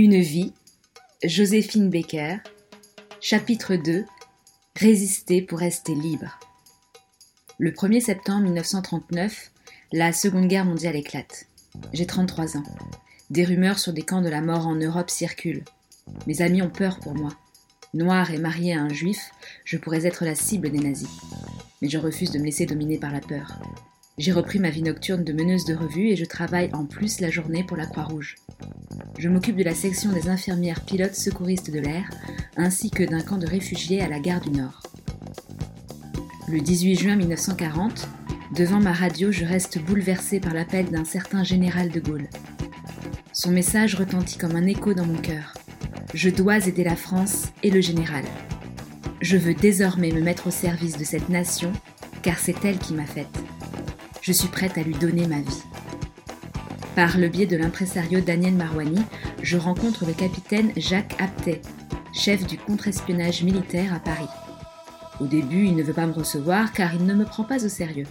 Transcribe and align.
Une 0.00 0.20
vie, 0.20 0.52
Joséphine 1.24 1.90
Baker, 1.90 2.36
chapitre 3.20 3.74
2 3.74 4.04
Résister 4.76 5.42
pour 5.42 5.58
rester 5.58 5.92
libre. 5.92 6.38
Le 7.58 7.72
1er 7.72 7.98
septembre 7.98 8.44
1939, 8.44 9.50
la 9.90 10.12
Seconde 10.12 10.46
Guerre 10.46 10.66
mondiale 10.66 10.94
éclate. 10.94 11.46
J'ai 11.92 12.06
33 12.06 12.58
ans. 12.58 12.62
Des 13.30 13.44
rumeurs 13.44 13.80
sur 13.80 13.92
des 13.92 14.02
camps 14.02 14.22
de 14.22 14.28
la 14.28 14.40
mort 14.40 14.68
en 14.68 14.76
Europe 14.76 15.10
circulent. 15.10 15.64
Mes 16.28 16.42
amis 16.42 16.62
ont 16.62 16.70
peur 16.70 17.00
pour 17.00 17.16
moi. 17.16 17.32
Noire 17.92 18.30
et 18.30 18.38
mariée 18.38 18.74
à 18.74 18.82
un 18.82 18.90
juif, 18.90 19.32
je 19.64 19.78
pourrais 19.78 20.06
être 20.06 20.24
la 20.24 20.36
cible 20.36 20.70
des 20.70 20.78
nazis. 20.78 21.10
Mais 21.82 21.88
je 21.88 21.98
refuse 21.98 22.30
de 22.30 22.38
me 22.38 22.44
laisser 22.44 22.66
dominer 22.66 22.98
par 22.98 23.10
la 23.10 23.20
peur. 23.20 23.58
J'ai 24.16 24.30
repris 24.30 24.60
ma 24.60 24.70
vie 24.70 24.82
nocturne 24.82 25.24
de 25.24 25.32
meneuse 25.32 25.64
de 25.64 25.74
revue 25.74 26.10
et 26.10 26.14
je 26.14 26.24
travaille 26.24 26.70
en 26.72 26.86
plus 26.86 27.18
la 27.18 27.30
journée 27.30 27.64
pour 27.64 27.76
la 27.76 27.86
Croix-Rouge. 27.86 28.36
Je 29.18 29.28
m'occupe 29.28 29.56
de 29.56 29.64
la 29.64 29.74
section 29.74 30.12
des 30.12 30.28
infirmières 30.28 30.84
pilotes 30.84 31.16
secouristes 31.16 31.72
de 31.72 31.80
l'air, 31.80 32.08
ainsi 32.56 32.88
que 32.88 33.02
d'un 33.02 33.20
camp 33.20 33.36
de 33.36 33.48
réfugiés 33.48 34.00
à 34.00 34.08
la 34.08 34.20
gare 34.20 34.40
du 34.40 34.50
Nord. 34.50 34.80
Le 36.46 36.60
18 36.60 36.94
juin 36.94 37.16
1940, 37.16 38.08
devant 38.54 38.78
ma 38.78 38.92
radio, 38.92 39.32
je 39.32 39.44
reste 39.44 39.80
bouleversée 39.80 40.38
par 40.38 40.54
l'appel 40.54 40.86
d'un 40.86 41.04
certain 41.04 41.42
général 41.42 41.90
de 41.90 41.98
Gaulle. 41.98 42.28
Son 43.32 43.50
message 43.50 43.96
retentit 43.96 44.38
comme 44.38 44.54
un 44.54 44.66
écho 44.66 44.94
dans 44.94 45.06
mon 45.06 45.18
cœur. 45.18 45.52
Je 46.14 46.30
dois 46.30 46.68
aider 46.68 46.84
la 46.84 46.96
France 46.96 47.48
et 47.64 47.70
le 47.70 47.80
général. 47.80 48.24
Je 49.20 49.36
veux 49.36 49.54
désormais 49.54 50.12
me 50.12 50.22
mettre 50.22 50.46
au 50.46 50.52
service 50.52 50.96
de 50.96 51.04
cette 51.04 51.28
nation, 51.28 51.72
car 52.22 52.38
c'est 52.38 52.64
elle 52.64 52.78
qui 52.78 52.94
m'a 52.94 53.04
faite. 53.04 53.26
Je 54.22 54.32
suis 54.32 54.48
prête 54.48 54.78
à 54.78 54.82
lui 54.82 54.94
donner 54.94 55.26
ma 55.26 55.40
vie. 55.40 55.62
Par 56.98 57.16
le 57.16 57.28
biais 57.28 57.46
de 57.46 57.56
l'impresario 57.56 58.20
Daniel 58.20 58.54
Marouani, 58.54 59.00
je 59.40 59.56
rencontre 59.56 60.04
le 60.04 60.12
capitaine 60.12 60.72
Jacques 60.76 61.14
Aptet, 61.20 61.62
chef 62.12 62.44
du 62.44 62.58
contre-espionnage 62.58 63.44
militaire 63.44 63.94
à 63.94 64.00
Paris. 64.00 64.26
Au 65.20 65.28
début, 65.28 65.66
il 65.66 65.76
ne 65.76 65.84
veut 65.84 65.92
pas 65.92 66.08
me 66.08 66.12
recevoir 66.12 66.72
car 66.72 66.92
il 66.94 67.06
ne 67.06 67.14
me 67.14 67.24
prend 67.24 67.44
pas 67.44 67.64
au 67.64 67.68
sérieux. 67.68 68.06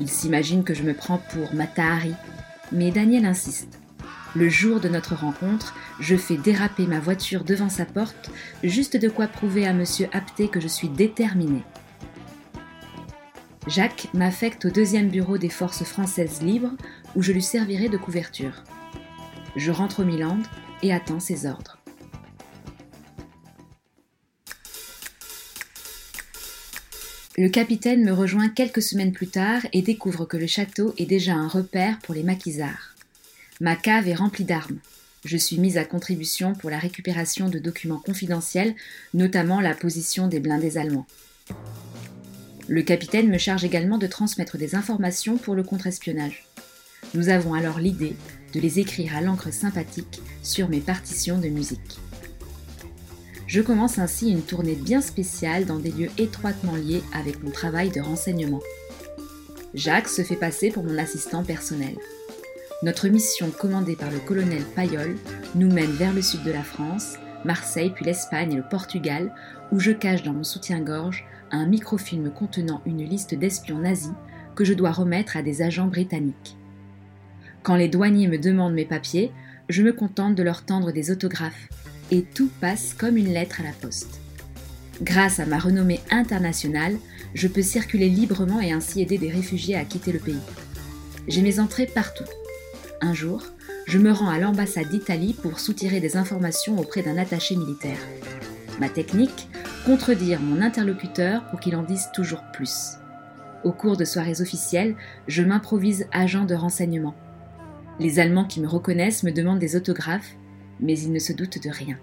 Il 0.00 0.08
s'imagine 0.08 0.64
que 0.64 0.74
je 0.74 0.82
me 0.82 0.94
prends 0.94 1.20
pour 1.32 1.54
Matahari. 1.54 2.12
Mais 2.72 2.90
Daniel 2.90 3.24
insiste. 3.24 3.78
Le 4.34 4.48
jour 4.48 4.80
de 4.80 4.88
notre 4.88 5.14
rencontre, 5.14 5.72
je 6.00 6.16
fais 6.16 6.36
déraper 6.36 6.88
ma 6.88 6.98
voiture 6.98 7.44
devant 7.44 7.68
sa 7.68 7.84
porte, 7.84 8.32
juste 8.64 8.96
de 8.96 9.08
quoi 9.08 9.28
prouver 9.28 9.64
à 9.64 9.72
monsieur 9.72 10.08
Aptet 10.12 10.48
que 10.48 10.58
je 10.58 10.66
suis 10.66 10.88
déterminée. 10.88 11.62
Jacques 13.66 14.08
m'affecte 14.12 14.66
au 14.66 14.70
deuxième 14.70 15.08
bureau 15.08 15.38
des 15.38 15.48
forces 15.48 15.84
françaises 15.84 16.42
libres 16.42 16.72
où 17.16 17.22
je 17.22 17.32
lui 17.32 17.42
servirai 17.42 17.88
de 17.88 17.96
couverture. 17.96 18.62
Je 19.56 19.70
rentre 19.70 20.00
au 20.00 20.04
Milan 20.04 20.38
et 20.82 20.92
attends 20.92 21.20
ses 21.20 21.46
ordres. 21.46 21.78
Le 27.38 27.48
capitaine 27.48 28.04
me 28.04 28.12
rejoint 28.12 28.48
quelques 28.48 28.82
semaines 28.82 29.12
plus 29.12 29.28
tard 29.28 29.62
et 29.72 29.80
découvre 29.80 30.26
que 30.26 30.36
le 30.36 30.46
château 30.46 30.94
est 30.98 31.06
déjà 31.06 31.32
un 31.32 31.48
repère 31.48 31.98
pour 32.00 32.14
les 32.14 32.22
maquisards. 32.22 32.94
Ma 33.60 33.76
cave 33.76 34.08
est 34.08 34.14
remplie 34.14 34.44
d'armes. 34.44 34.78
Je 35.24 35.38
suis 35.38 35.58
mise 35.58 35.78
à 35.78 35.84
contribution 35.84 36.52
pour 36.52 36.68
la 36.68 36.78
récupération 36.78 37.48
de 37.48 37.58
documents 37.58 37.98
confidentiels, 37.98 38.74
notamment 39.14 39.60
la 39.60 39.74
position 39.74 40.28
des 40.28 40.38
blindés 40.38 40.76
allemands. 40.76 41.06
Le 42.66 42.82
capitaine 42.82 43.28
me 43.28 43.36
charge 43.36 43.64
également 43.64 43.98
de 43.98 44.06
transmettre 44.06 44.56
des 44.56 44.74
informations 44.74 45.36
pour 45.36 45.54
le 45.54 45.62
contre-espionnage. 45.62 46.46
Nous 47.12 47.28
avons 47.28 47.52
alors 47.52 47.78
l'idée 47.78 48.16
de 48.54 48.60
les 48.60 48.80
écrire 48.80 49.14
à 49.16 49.20
l'encre 49.20 49.52
sympathique 49.52 50.22
sur 50.42 50.68
mes 50.70 50.80
partitions 50.80 51.38
de 51.38 51.48
musique. 51.48 51.98
Je 53.46 53.60
commence 53.60 53.98
ainsi 53.98 54.30
une 54.30 54.42
tournée 54.42 54.76
bien 54.76 55.02
spéciale 55.02 55.66
dans 55.66 55.78
des 55.78 55.90
lieux 55.90 56.10
étroitement 56.16 56.74
liés 56.74 57.02
avec 57.12 57.42
mon 57.42 57.50
travail 57.50 57.90
de 57.90 58.00
renseignement. 58.00 58.62
Jacques 59.74 60.08
se 60.08 60.22
fait 60.22 60.34
passer 60.34 60.70
pour 60.70 60.84
mon 60.84 60.96
assistant 60.96 61.44
personnel. 61.44 61.96
Notre 62.82 63.08
mission 63.08 63.50
commandée 63.50 63.96
par 63.96 64.10
le 64.10 64.18
colonel 64.20 64.62
Payol 64.74 65.16
nous 65.54 65.70
mène 65.70 65.92
vers 65.92 66.14
le 66.14 66.22
sud 66.22 66.42
de 66.44 66.52
la 66.52 66.62
France, 66.62 67.14
Marseille 67.44 67.92
puis 67.94 68.06
l'Espagne 68.06 68.52
et 68.52 68.56
le 68.56 68.68
Portugal, 68.68 69.34
où 69.70 69.78
je 69.78 69.90
cache 69.90 70.22
dans 70.22 70.32
mon 70.32 70.44
soutien-gorge 70.44 71.24
un 71.50 71.66
microfilm 71.66 72.30
contenant 72.30 72.82
une 72.86 73.04
liste 73.04 73.34
d'espions 73.34 73.78
nazis 73.78 74.12
que 74.54 74.64
je 74.64 74.74
dois 74.74 74.92
remettre 74.92 75.36
à 75.36 75.42
des 75.42 75.62
agents 75.62 75.86
britanniques. 75.86 76.56
Quand 77.62 77.76
les 77.76 77.88
douaniers 77.88 78.28
me 78.28 78.38
demandent 78.38 78.74
mes 78.74 78.84
papiers, 78.84 79.32
je 79.68 79.82
me 79.82 79.92
contente 79.92 80.34
de 80.34 80.42
leur 80.42 80.64
tendre 80.64 80.92
des 80.92 81.10
autographes, 81.10 81.68
et 82.10 82.22
tout 82.22 82.50
passe 82.60 82.94
comme 82.94 83.16
une 83.16 83.32
lettre 83.32 83.60
à 83.60 83.64
la 83.64 83.72
poste. 83.72 84.20
Grâce 85.02 85.40
à 85.40 85.46
ma 85.46 85.58
renommée 85.58 86.00
internationale, 86.10 86.96
je 87.34 87.48
peux 87.48 87.62
circuler 87.62 88.08
librement 88.08 88.60
et 88.60 88.72
ainsi 88.72 89.00
aider 89.00 89.18
des 89.18 89.30
réfugiés 89.30 89.76
à 89.76 89.84
quitter 89.84 90.12
le 90.12 90.18
pays. 90.18 90.38
J'ai 91.26 91.42
mes 91.42 91.58
entrées 91.58 91.86
partout. 91.86 92.24
Un 93.00 93.14
jour, 93.14 93.42
je 93.86 93.98
me 93.98 94.12
rends 94.12 94.28
à 94.28 94.38
l'ambassade 94.38 94.88
d'Italie 94.88 95.34
pour 95.34 95.58
soutirer 95.58 96.00
des 96.00 96.16
informations 96.16 96.78
auprès 96.78 97.02
d'un 97.02 97.16
attaché 97.16 97.56
militaire. 97.56 97.98
Ma 98.78 98.88
technique 98.88 99.48
contredire 99.84 100.40
mon 100.40 100.62
interlocuteur 100.62 101.44
pour 101.46 101.60
qu'il 101.60 101.76
en 101.76 101.82
dise 101.82 102.08
toujours 102.14 102.42
plus. 102.52 102.94
Au 103.64 103.72
cours 103.72 103.98
de 103.98 104.04
soirées 104.04 104.40
officielles, 104.40 104.96
je 105.28 105.42
m'improvise 105.42 106.06
agent 106.10 106.46
de 106.46 106.54
renseignement. 106.54 107.14
Les 108.00 108.18
Allemands 108.18 108.46
qui 108.46 108.60
me 108.60 108.66
reconnaissent 108.66 109.24
me 109.24 109.30
demandent 109.30 109.58
des 109.58 109.76
autographes, 109.76 110.36
mais 110.80 110.98
ils 110.98 111.12
ne 111.12 111.18
se 111.18 111.32
doutent 111.32 111.62
de 111.62 111.70
rien. 111.70 111.98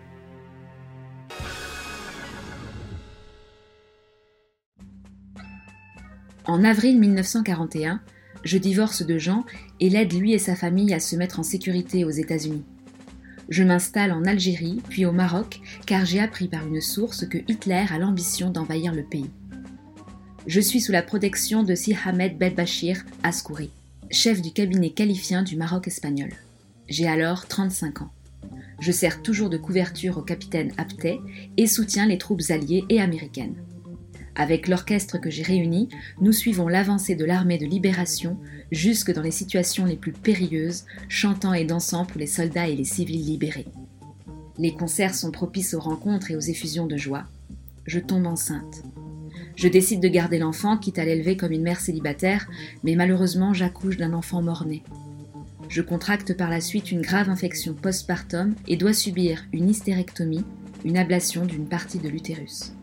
En 6.45 6.63
avril 6.63 6.99
1941, 6.99 8.01
je 8.43 8.57
divorce 8.57 9.03
de 9.05 9.17
Jean 9.17 9.43
et 9.79 9.89
l'aide 9.89 10.13
lui 10.13 10.33
et 10.33 10.39
sa 10.39 10.55
famille 10.55 10.93
à 10.93 10.99
se 10.99 11.15
mettre 11.15 11.39
en 11.39 11.43
sécurité 11.43 12.05
aux 12.05 12.09
États-Unis. 12.09 12.63
Je 13.51 13.63
m'installe 13.63 14.13
en 14.13 14.23
Algérie, 14.23 14.81
puis 14.87 15.05
au 15.05 15.11
Maroc, 15.11 15.59
car 15.85 16.05
j'ai 16.05 16.21
appris 16.21 16.47
par 16.47 16.65
une 16.65 16.79
source 16.79 17.27
que 17.27 17.37
Hitler 17.49 17.83
a 17.89 17.97
l'ambition 17.97 18.49
d'envahir 18.49 18.93
le 18.93 19.03
pays. 19.03 19.29
Je 20.47 20.61
suis 20.61 20.79
sous 20.79 20.93
la 20.93 21.03
protection 21.03 21.63
de 21.63 21.75
Si 21.75 21.93
Hamed 22.05 22.37
Belbachir 22.37 23.03
Askouri, 23.23 23.69
chef 24.09 24.41
du 24.41 24.53
cabinet 24.53 24.91
qualifien 24.91 25.43
du 25.43 25.57
Maroc 25.57 25.89
espagnol. 25.89 26.31
J'ai 26.87 27.09
alors 27.09 27.45
35 27.45 28.03
ans. 28.03 28.13
Je 28.79 28.93
sers 28.93 29.21
toujours 29.21 29.49
de 29.49 29.57
couverture 29.57 30.17
au 30.17 30.21
capitaine 30.21 30.71
Aptet 30.77 31.19
et 31.57 31.67
soutiens 31.67 32.05
les 32.05 32.17
troupes 32.17 32.41
alliées 32.51 32.85
et 32.87 33.01
américaines. 33.01 33.61
Avec 34.35 34.67
l'orchestre 34.67 35.17
que 35.17 35.29
j'ai 35.29 35.43
réuni, 35.43 35.89
nous 36.21 36.31
suivons 36.31 36.67
l'avancée 36.67 37.15
de 37.15 37.25
l'armée 37.25 37.57
de 37.57 37.65
libération 37.65 38.37
jusque 38.71 39.13
dans 39.13 39.21
les 39.21 39.31
situations 39.31 39.85
les 39.85 39.97
plus 39.97 40.13
périlleuses, 40.13 40.85
chantant 41.09 41.53
et 41.53 41.65
dansant 41.65 42.05
pour 42.05 42.19
les 42.19 42.27
soldats 42.27 42.67
et 42.67 42.75
les 42.75 42.85
civils 42.85 43.25
libérés. 43.25 43.67
Les 44.57 44.73
concerts 44.73 45.15
sont 45.15 45.31
propices 45.31 45.73
aux 45.73 45.79
rencontres 45.79 46.31
et 46.31 46.35
aux 46.35 46.41
effusions 46.41 46.87
de 46.87 46.97
joie. 46.97 47.25
Je 47.85 47.99
tombe 47.99 48.25
enceinte. 48.25 48.83
Je 49.55 49.67
décide 49.67 50.01
de 50.01 50.07
garder 50.07 50.39
l'enfant, 50.39 50.77
quitte 50.77 50.99
à 50.99 51.05
l'élever 51.05 51.35
comme 51.35 51.51
une 51.51 51.63
mère 51.63 51.79
célibataire, 51.79 52.47
mais 52.83 52.95
malheureusement 52.95 53.53
j'accouche 53.53 53.97
d'un 53.97 54.13
enfant 54.13 54.41
mort-né. 54.41 54.83
Je 55.67 55.81
contracte 55.81 56.35
par 56.35 56.49
la 56.49 56.61
suite 56.61 56.91
une 56.91 57.01
grave 57.01 57.29
infection 57.29 57.73
postpartum 57.73 58.55
et 58.67 58.77
dois 58.77 58.93
subir 58.93 59.45
une 59.53 59.69
hystérectomie, 59.69 60.45
une 60.83 60.97
ablation 60.97 61.45
d'une 61.45 61.67
partie 61.67 61.99
de 61.99 62.09
l'utérus. 62.09 62.73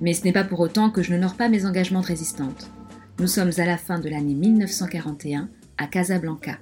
Mais 0.00 0.12
ce 0.12 0.24
n'est 0.24 0.32
pas 0.32 0.44
pour 0.44 0.60
autant 0.60 0.90
que 0.90 1.02
je 1.02 1.12
n'honore 1.12 1.36
pas 1.36 1.48
mes 1.48 1.64
engagements 1.64 2.00
de 2.00 2.06
résistante. 2.06 2.70
Nous 3.18 3.26
sommes 3.26 3.52
à 3.56 3.64
la 3.64 3.78
fin 3.78 3.98
de 3.98 4.08
l'année 4.08 4.34
1941 4.34 5.48
à 5.78 5.86
Casablanca. 5.86 6.58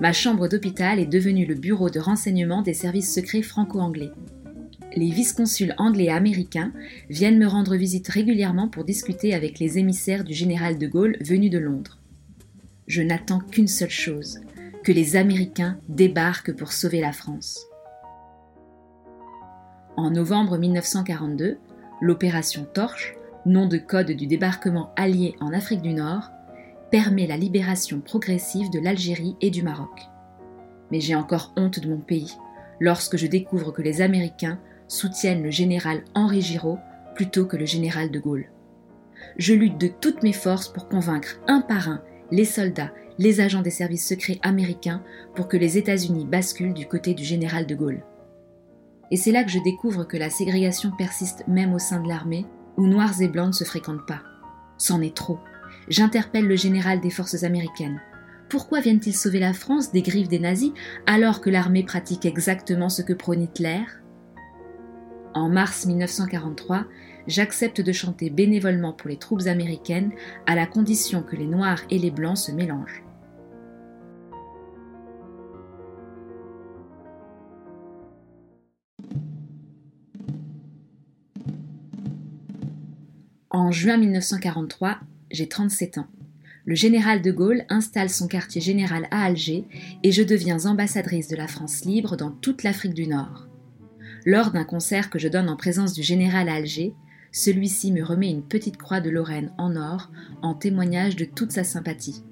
Ma 0.00 0.12
chambre 0.12 0.48
d'hôpital 0.48 0.98
est 0.98 1.06
devenue 1.06 1.46
le 1.46 1.54
bureau 1.54 1.90
de 1.90 1.98
renseignement 1.98 2.62
des 2.62 2.74
services 2.74 3.12
secrets 3.12 3.42
franco-anglais. 3.42 4.12
Les 4.94 5.10
vice-consuls 5.10 5.74
anglais 5.78 6.04
et 6.04 6.10
américains 6.10 6.72
viennent 7.10 7.38
me 7.38 7.46
rendre 7.46 7.76
visite 7.76 8.08
régulièrement 8.08 8.68
pour 8.68 8.84
discuter 8.84 9.34
avec 9.34 9.58
les 9.58 9.78
émissaires 9.78 10.24
du 10.24 10.34
général 10.34 10.78
de 10.78 10.86
Gaulle 10.86 11.16
venus 11.20 11.50
de 11.50 11.58
Londres. 11.58 11.98
Je 12.86 13.02
n'attends 13.02 13.40
qu'une 13.40 13.68
seule 13.68 13.90
chose, 13.90 14.40
que 14.84 14.92
les 14.92 15.16
Américains 15.16 15.78
débarquent 15.88 16.52
pour 16.52 16.72
sauver 16.72 17.00
la 17.00 17.12
France. 17.12 17.66
En 19.96 20.10
novembre 20.10 20.58
1942, 20.58 21.58
L'opération 22.00 22.64
Torche, 22.72 23.16
nom 23.44 23.66
de 23.66 23.76
code 23.76 24.12
du 24.12 24.26
débarquement 24.26 24.92
allié 24.96 25.34
en 25.40 25.52
Afrique 25.52 25.82
du 25.82 25.92
Nord, 25.92 26.30
permet 26.90 27.26
la 27.26 27.36
libération 27.36 28.00
progressive 28.00 28.70
de 28.70 28.78
l'Algérie 28.78 29.36
et 29.40 29.50
du 29.50 29.62
Maroc. 29.62 30.08
Mais 30.92 31.00
j'ai 31.00 31.16
encore 31.16 31.52
honte 31.56 31.80
de 31.80 31.88
mon 31.88 31.98
pays 31.98 32.34
lorsque 32.80 33.16
je 33.16 33.26
découvre 33.26 33.72
que 33.72 33.82
les 33.82 34.00
Américains 34.00 34.60
soutiennent 34.86 35.42
le 35.42 35.50
général 35.50 36.02
Henri 36.14 36.40
Giraud 36.40 36.78
plutôt 37.16 37.46
que 37.46 37.56
le 37.56 37.66
général 37.66 38.10
de 38.12 38.20
Gaulle. 38.20 38.46
Je 39.36 39.52
lutte 39.52 39.78
de 39.78 39.88
toutes 39.88 40.22
mes 40.22 40.32
forces 40.32 40.68
pour 40.68 40.88
convaincre 40.88 41.40
un 41.48 41.60
par 41.60 41.88
un 41.88 42.00
les 42.30 42.44
soldats, 42.44 42.92
les 43.18 43.40
agents 43.40 43.62
des 43.62 43.70
services 43.70 44.06
secrets 44.06 44.38
américains 44.42 45.02
pour 45.34 45.48
que 45.48 45.56
les 45.56 45.78
États-Unis 45.78 46.26
basculent 46.26 46.74
du 46.74 46.86
côté 46.86 47.14
du 47.14 47.24
général 47.24 47.66
de 47.66 47.74
Gaulle. 47.74 48.02
Et 49.10 49.16
c'est 49.16 49.32
là 49.32 49.44
que 49.44 49.50
je 49.50 49.58
découvre 49.58 50.04
que 50.04 50.16
la 50.16 50.30
ségrégation 50.30 50.90
persiste 50.90 51.44
même 51.48 51.74
au 51.74 51.78
sein 51.78 52.00
de 52.00 52.08
l'armée, 52.08 52.46
où 52.76 52.86
noirs 52.86 53.20
et 53.20 53.28
blancs 53.28 53.48
ne 53.48 53.52
se 53.52 53.64
fréquentent 53.64 54.06
pas. 54.06 54.22
C'en 54.76 55.00
est 55.00 55.16
trop. 55.16 55.38
J'interpelle 55.88 56.46
le 56.46 56.56
général 56.56 57.00
des 57.00 57.10
forces 57.10 57.42
américaines. 57.42 58.00
Pourquoi 58.48 58.80
viennent-ils 58.80 59.14
sauver 59.14 59.40
la 59.40 59.52
France 59.52 59.92
des 59.92 60.02
griffes 60.02 60.28
des 60.28 60.38
nazis 60.38 60.72
alors 61.06 61.40
que 61.40 61.50
l'armée 61.50 61.82
pratique 61.82 62.24
exactement 62.24 62.88
ce 62.88 63.02
que 63.02 63.12
prône 63.12 63.42
Hitler? 63.42 63.82
En 65.34 65.48
mars 65.48 65.86
1943, 65.86 66.84
j'accepte 67.26 67.80
de 67.80 67.92
chanter 67.92 68.30
bénévolement 68.30 68.92
pour 68.92 69.08
les 69.08 69.18
troupes 69.18 69.46
américaines 69.46 70.12
à 70.46 70.54
la 70.54 70.66
condition 70.66 71.22
que 71.22 71.36
les 71.36 71.46
Noirs 71.46 71.82
et 71.90 71.98
les 71.98 72.10
Blancs 72.10 72.38
se 72.38 72.52
mélangent. 72.52 73.02
En 83.50 83.72
juin 83.72 83.96
1943, 83.96 84.98
j'ai 85.30 85.48
37 85.48 85.96
ans. 85.96 86.06
Le 86.66 86.74
général 86.74 87.22
de 87.22 87.32
Gaulle 87.32 87.64
installe 87.70 88.10
son 88.10 88.28
quartier 88.28 88.60
général 88.60 89.08
à 89.10 89.24
Alger 89.24 89.64
et 90.02 90.12
je 90.12 90.22
deviens 90.22 90.66
ambassadrice 90.66 91.28
de 91.28 91.36
la 91.36 91.48
France 91.48 91.86
libre 91.86 92.18
dans 92.18 92.30
toute 92.30 92.62
l'Afrique 92.62 92.92
du 92.92 93.06
Nord. 93.06 93.48
Lors 94.26 94.50
d'un 94.50 94.64
concert 94.64 95.08
que 95.08 95.18
je 95.18 95.28
donne 95.28 95.48
en 95.48 95.56
présence 95.56 95.94
du 95.94 96.02
général 96.02 96.50
à 96.50 96.56
Alger, 96.56 96.92
celui-ci 97.32 97.90
me 97.90 98.04
remet 98.04 98.28
une 98.28 98.42
petite 98.42 98.76
croix 98.76 99.00
de 99.00 99.08
Lorraine 99.08 99.50
en 99.56 99.76
or 99.76 100.10
en 100.42 100.52
témoignage 100.52 101.16
de 101.16 101.24
toute 101.24 101.52
sa 101.52 101.64
sympathie. 101.64 102.22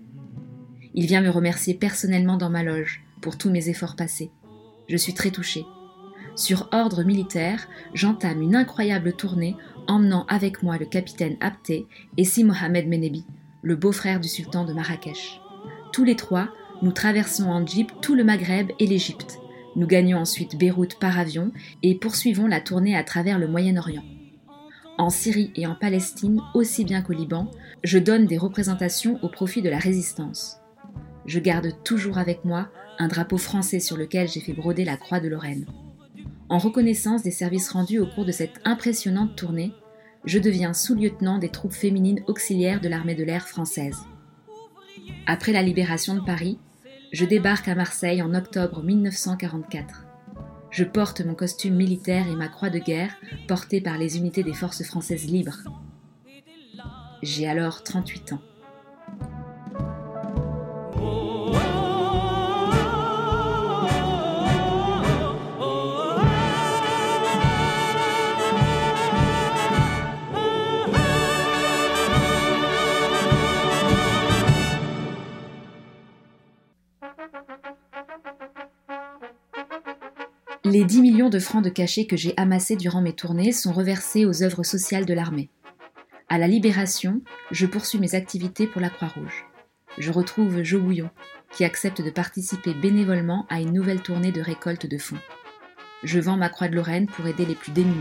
Il 0.92 1.06
vient 1.06 1.22
me 1.22 1.30
remercier 1.30 1.72
personnellement 1.72 2.36
dans 2.36 2.50
ma 2.50 2.62
loge 2.62 3.02
pour 3.22 3.38
tous 3.38 3.48
mes 3.48 3.70
efforts 3.70 3.96
passés. 3.96 4.30
Je 4.86 4.98
suis 4.98 5.14
très 5.14 5.30
touchée. 5.30 5.64
Sur 6.34 6.68
ordre 6.72 7.02
militaire, 7.02 7.66
j'entame 7.94 8.42
une 8.42 8.54
incroyable 8.54 9.14
tournée 9.14 9.56
emmenant 9.88 10.26
avec 10.28 10.62
moi 10.62 10.78
le 10.78 10.86
capitaine 10.86 11.36
Abté 11.40 11.86
et 12.16 12.24
Si 12.24 12.44
Mohamed 12.44 12.88
Menebi, 12.88 13.24
le 13.62 13.76
beau-frère 13.76 14.20
du 14.20 14.28
sultan 14.28 14.64
de 14.64 14.72
Marrakech. 14.72 15.40
Tous 15.92 16.04
les 16.04 16.16
trois, 16.16 16.48
nous 16.82 16.92
traversons 16.92 17.48
en 17.50 17.66
jeep 17.66 17.90
tout 18.02 18.14
le 18.14 18.24
Maghreb 18.24 18.70
et 18.78 18.86
l'Égypte. 18.86 19.38
Nous 19.76 19.86
gagnons 19.86 20.18
ensuite 20.18 20.56
Beyrouth 20.56 20.98
par 20.98 21.18
avion 21.18 21.52
et 21.82 21.94
poursuivons 21.94 22.46
la 22.46 22.60
tournée 22.60 22.96
à 22.96 23.04
travers 23.04 23.38
le 23.38 23.48
Moyen-Orient. 23.48 24.04
En 24.98 25.10
Syrie 25.10 25.52
et 25.56 25.66
en 25.66 25.74
Palestine, 25.74 26.40
aussi 26.54 26.84
bien 26.84 27.02
qu'au 27.02 27.12
Liban, 27.12 27.50
je 27.84 27.98
donne 27.98 28.26
des 28.26 28.38
représentations 28.38 29.18
au 29.22 29.28
profit 29.28 29.62
de 29.62 29.68
la 29.68 29.78
résistance. 29.78 30.58
Je 31.26 31.38
garde 31.38 31.72
toujours 31.84 32.18
avec 32.18 32.44
moi 32.44 32.68
un 32.98 33.08
drapeau 33.08 33.36
français 33.36 33.80
sur 33.80 33.96
lequel 33.96 34.28
j'ai 34.28 34.40
fait 34.40 34.54
broder 34.54 34.84
la 34.84 34.96
croix 34.96 35.20
de 35.20 35.28
Lorraine. 35.28 35.66
En 36.48 36.58
reconnaissance 36.58 37.22
des 37.22 37.32
services 37.32 37.70
rendus 37.70 37.98
au 37.98 38.06
cours 38.06 38.24
de 38.24 38.32
cette 38.32 38.60
impressionnante 38.64 39.34
tournée, 39.34 39.72
je 40.24 40.38
deviens 40.38 40.72
sous-lieutenant 40.72 41.38
des 41.38 41.48
troupes 41.48 41.72
féminines 41.72 42.22
auxiliaires 42.28 42.80
de 42.80 42.88
l'armée 42.88 43.16
de 43.16 43.24
l'air 43.24 43.48
française. 43.48 43.98
Après 45.26 45.52
la 45.52 45.62
libération 45.62 46.14
de 46.14 46.20
Paris, 46.20 46.58
je 47.12 47.24
débarque 47.24 47.66
à 47.66 47.74
Marseille 47.74 48.22
en 48.22 48.32
octobre 48.34 48.82
1944. 48.82 50.06
Je 50.70 50.84
porte 50.84 51.20
mon 51.24 51.34
costume 51.34 51.74
militaire 51.74 52.28
et 52.28 52.36
ma 52.36 52.48
croix 52.48 52.70
de 52.70 52.78
guerre 52.78 53.16
portée 53.48 53.80
par 53.80 53.98
les 53.98 54.16
unités 54.16 54.42
des 54.44 54.54
forces 54.54 54.84
françaises 54.84 55.26
libres. 55.26 55.58
J'ai 57.22 57.48
alors 57.48 57.82
38 57.82 58.34
ans. 58.34 58.42
Les 80.76 80.84
10 80.84 81.00
millions 81.00 81.30
de 81.30 81.38
francs 81.38 81.64
de 81.64 81.70
cachet 81.70 82.04
que 82.04 82.18
j'ai 82.18 82.34
amassés 82.36 82.76
durant 82.76 83.00
mes 83.00 83.14
tournées 83.14 83.50
sont 83.50 83.72
reversés 83.72 84.26
aux 84.26 84.42
œuvres 84.42 84.62
sociales 84.62 85.06
de 85.06 85.14
l'armée. 85.14 85.48
À 86.28 86.36
la 86.36 86.48
Libération, 86.48 87.22
je 87.50 87.64
poursuis 87.64 87.98
mes 87.98 88.14
activités 88.14 88.66
pour 88.66 88.82
la 88.82 88.90
Croix-Rouge. 88.90 89.46
Je 89.96 90.12
retrouve 90.12 90.62
Jo 90.62 90.78
Bouillon, 90.78 91.08
qui 91.50 91.64
accepte 91.64 92.02
de 92.02 92.10
participer 92.10 92.74
bénévolement 92.74 93.46
à 93.48 93.58
une 93.58 93.72
nouvelle 93.72 94.02
tournée 94.02 94.32
de 94.32 94.42
récolte 94.42 94.84
de 94.84 94.98
fonds. 94.98 95.16
Je 96.02 96.20
vends 96.20 96.36
ma 96.36 96.50
croix 96.50 96.68
de 96.68 96.76
Lorraine 96.76 97.06
pour 97.06 97.26
aider 97.26 97.46
les 97.46 97.54
plus 97.54 97.72
démunis. 97.72 97.96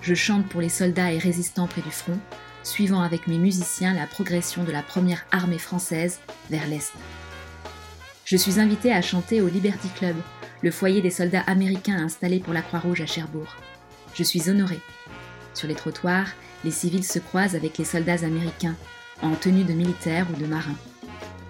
Je 0.00 0.14
chante 0.14 0.48
pour 0.48 0.62
les 0.62 0.70
soldats 0.70 1.12
et 1.12 1.18
résistants 1.18 1.66
près 1.68 1.82
du 1.82 1.90
front, 1.90 2.18
suivant 2.62 3.02
avec 3.02 3.26
mes 3.26 3.36
musiciens 3.36 3.92
la 3.92 4.06
progression 4.06 4.64
de 4.64 4.72
la 4.72 4.82
première 4.82 5.26
armée 5.32 5.58
française 5.58 6.20
vers 6.48 6.66
l'Est. 6.66 6.94
Je 8.24 8.38
suis 8.38 8.58
invitée 8.58 8.90
à 8.90 9.02
chanter 9.02 9.42
au 9.42 9.48
Liberty 9.48 9.88
Club, 9.98 10.16
le 10.62 10.70
foyer 10.70 11.00
des 11.00 11.10
soldats 11.10 11.44
américains 11.46 12.04
installés 12.04 12.40
pour 12.40 12.52
la 12.52 12.62
Croix-Rouge 12.62 13.00
à 13.00 13.06
Cherbourg. 13.06 13.56
Je 14.14 14.22
suis 14.22 14.50
honorée. 14.50 14.80
Sur 15.54 15.68
les 15.68 15.74
trottoirs, 15.74 16.28
les 16.64 16.70
civils 16.70 17.04
se 17.04 17.18
croisent 17.18 17.56
avec 17.56 17.78
les 17.78 17.84
soldats 17.84 18.24
américains, 18.24 18.76
en 19.22 19.34
tenue 19.34 19.64
de 19.64 19.72
militaire 19.72 20.26
ou 20.30 20.40
de 20.40 20.46
marin. 20.46 20.74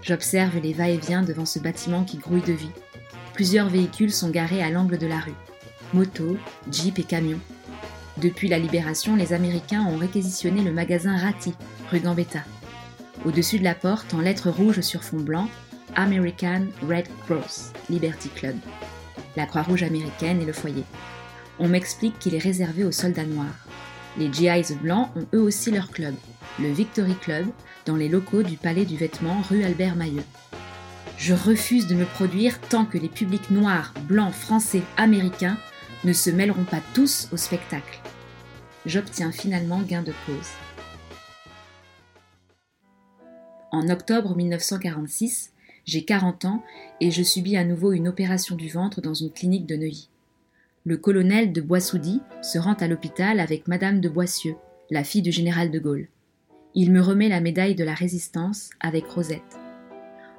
J'observe 0.02 0.58
les 0.58 0.72
va-et-vient 0.72 1.22
devant 1.22 1.44
ce 1.44 1.58
bâtiment 1.58 2.04
qui 2.04 2.18
grouille 2.18 2.42
de 2.42 2.52
vie. 2.52 2.70
Plusieurs 3.34 3.68
véhicules 3.68 4.12
sont 4.12 4.30
garés 4.30 4.62
à 4.62 4.70
l'angle 4.70 4.98
de 4.98 5.06
la 5.06 5.18
rue. 5.18 5.34
Motos, 5.92 6.36
jeeps 6.70 6.98
et 6.98 7.04
camions. 7.04 7.40
Depuis 8.16 8.48
la 8.48 8.58
libération, 8.58 9.16
les 9.16 9.32
Américains 9.32 9.84
ont 9.84 9.96
réquisitionné 9.96 10.62
le 10.62 10.72
magasin 10.72 11.16
Ratti, 11.16 11.54
rue 11.90 12.00
Gambetta. 12.00 12.40
Au-dessus 13.24 13.58
de 13.58 13.64
la 13.64 13.74
porte, 13.74 14.14
en 14.14 14.20
lettres 14.20 14.50
rouges 14.50 14.80
sur 14.80 15.02
fond 15.02 15.20
blanc, 15.20 15.48
American 15.96 16.66
Red 16.88 17.08
Cross, 17.26 17.72
Liberty 17.88 18.28
Club 18.30 18.56
la 19.36 19.46
Croix-Rouge 19.46 19.82
américaine 19.82 20.40
et 20.40 20.44
le 20.46 20.52
foyer. 20.52 20.84
On 21.58 21.68
m'explique 21.68 22.18
qu'il 22.18 22.34
est 22.34 22.38
réservé 22.38 22.84
aux 22.84 22.92
soldats 22.92 23.24
noirs. 23.24 23.66
Les 24.18 24.32
GIs 24.32 24.74
blancs 24.82 25.10
ont 25.16 25.26
eux 25.34 25.40
aussi 25.40 25.70
leur 25.70 25.90
club, 25.90 26.14
le 26.58 26.70
Victory 26.70 27.14
Club, 27.14 27.46
dans 27.86 27.96
les 27.96 28.08
locaux 28.08 28.42
du 28.42 28.56
Palais 28.56 28.84
du 28.84 28.96
Vêtement 28.96 29.42
rue 29.48 29.62
Albert 29.62 29.96
Mailleux. 29.96 30.24
Je 31.16 31.34
refuse 31.34 31.86
de 31.86 31.94
me 31.94 32.06
produire 32.06 32.60
tant 32.60 32.86
que 32.86 32.98
les 32.98 33.08
publics 33.08 33.50
noirs, 33.50 33.92
blancs, 34.08 34.32
français, 34.32 34.82
américains 34.96 35.58
ne 36.04 36.12
se 36.12 36.30
mêleront 36.30 36.64
pas 36.64 36.80
tous 36.94 37.28
au 37.32 37.36
spectacle. 37.36 38.00
J'obtiens 38.86 39.30
finalement 39.30 39.82
gain 39.82 40.02
de 40.02 40.14
cause. 40.24 40.48
En 43.70 43.88
octobre 43.88 44.34
1946, 44.34 45.49
j'ai 45.86 46.04
40 46.04 46.44
ans 46.44 46.62
et 47.00 47.10
je 47.10 47.22
subis 47.22 47.56
à 47.56 47.64
nouveau 47.64 47.92
une 47.92 48.08
opération 48.08 48.56
du 48.56 48.68
ventre 48.68 49.00
dans 49.00 49.14
une 49.14 49.30
clinique 49.30 49.66
de 49.66 49.76
Neuilly. 49.76 50.08
Le 50.84 50.96
colonel 50.96 51.52
de 51.52 51.60
Boissoudy 51.60 52.20
se 52.42 52.58
rend 52.58 52.74
à 52.74 52.88
l'hôpital 52.88 53.40
avec 53.40 53.68
Madame 53.68 54.00
de 54.00 54.08
Boissieu, 54.08 54.56
la 54.90 55.04
fille 55.04 55.22
du 55.22 55.32
général 55.32 55.70
de 55.70 55.78
Gaulle. 55.78 56.08
Il 56.74 56.92
me 56.92 57.02
remet 57.02 57.28
la 57.28 57.40
médaille 57.40 57.74
de 57.74 57.84
la 57.84 57.94
résistance 57.94 58.70
avec 58.80 59.06
Rosette. 59.06 59.58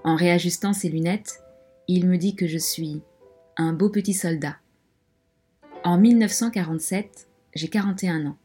En 0.03 0.15
réajustant 0.15 0.73
ses 0.73 0.89
lunettes, 0.89 1.41
il 1.87 2.07
me 2.07 2.17
dit 2.17 2.35
que 2.35 2.47
je 2.47 2.57
suis 2.57 3.01
un 3.57 3.73
beau 3.73 3.89
petit 3.89 4.13
soldat. 4.13 4.57
En 5.83 5.97
1947, 5.97 7.27
j'ai 7.53 7.67
41 7.67 8.25
ans. 8.27 8.37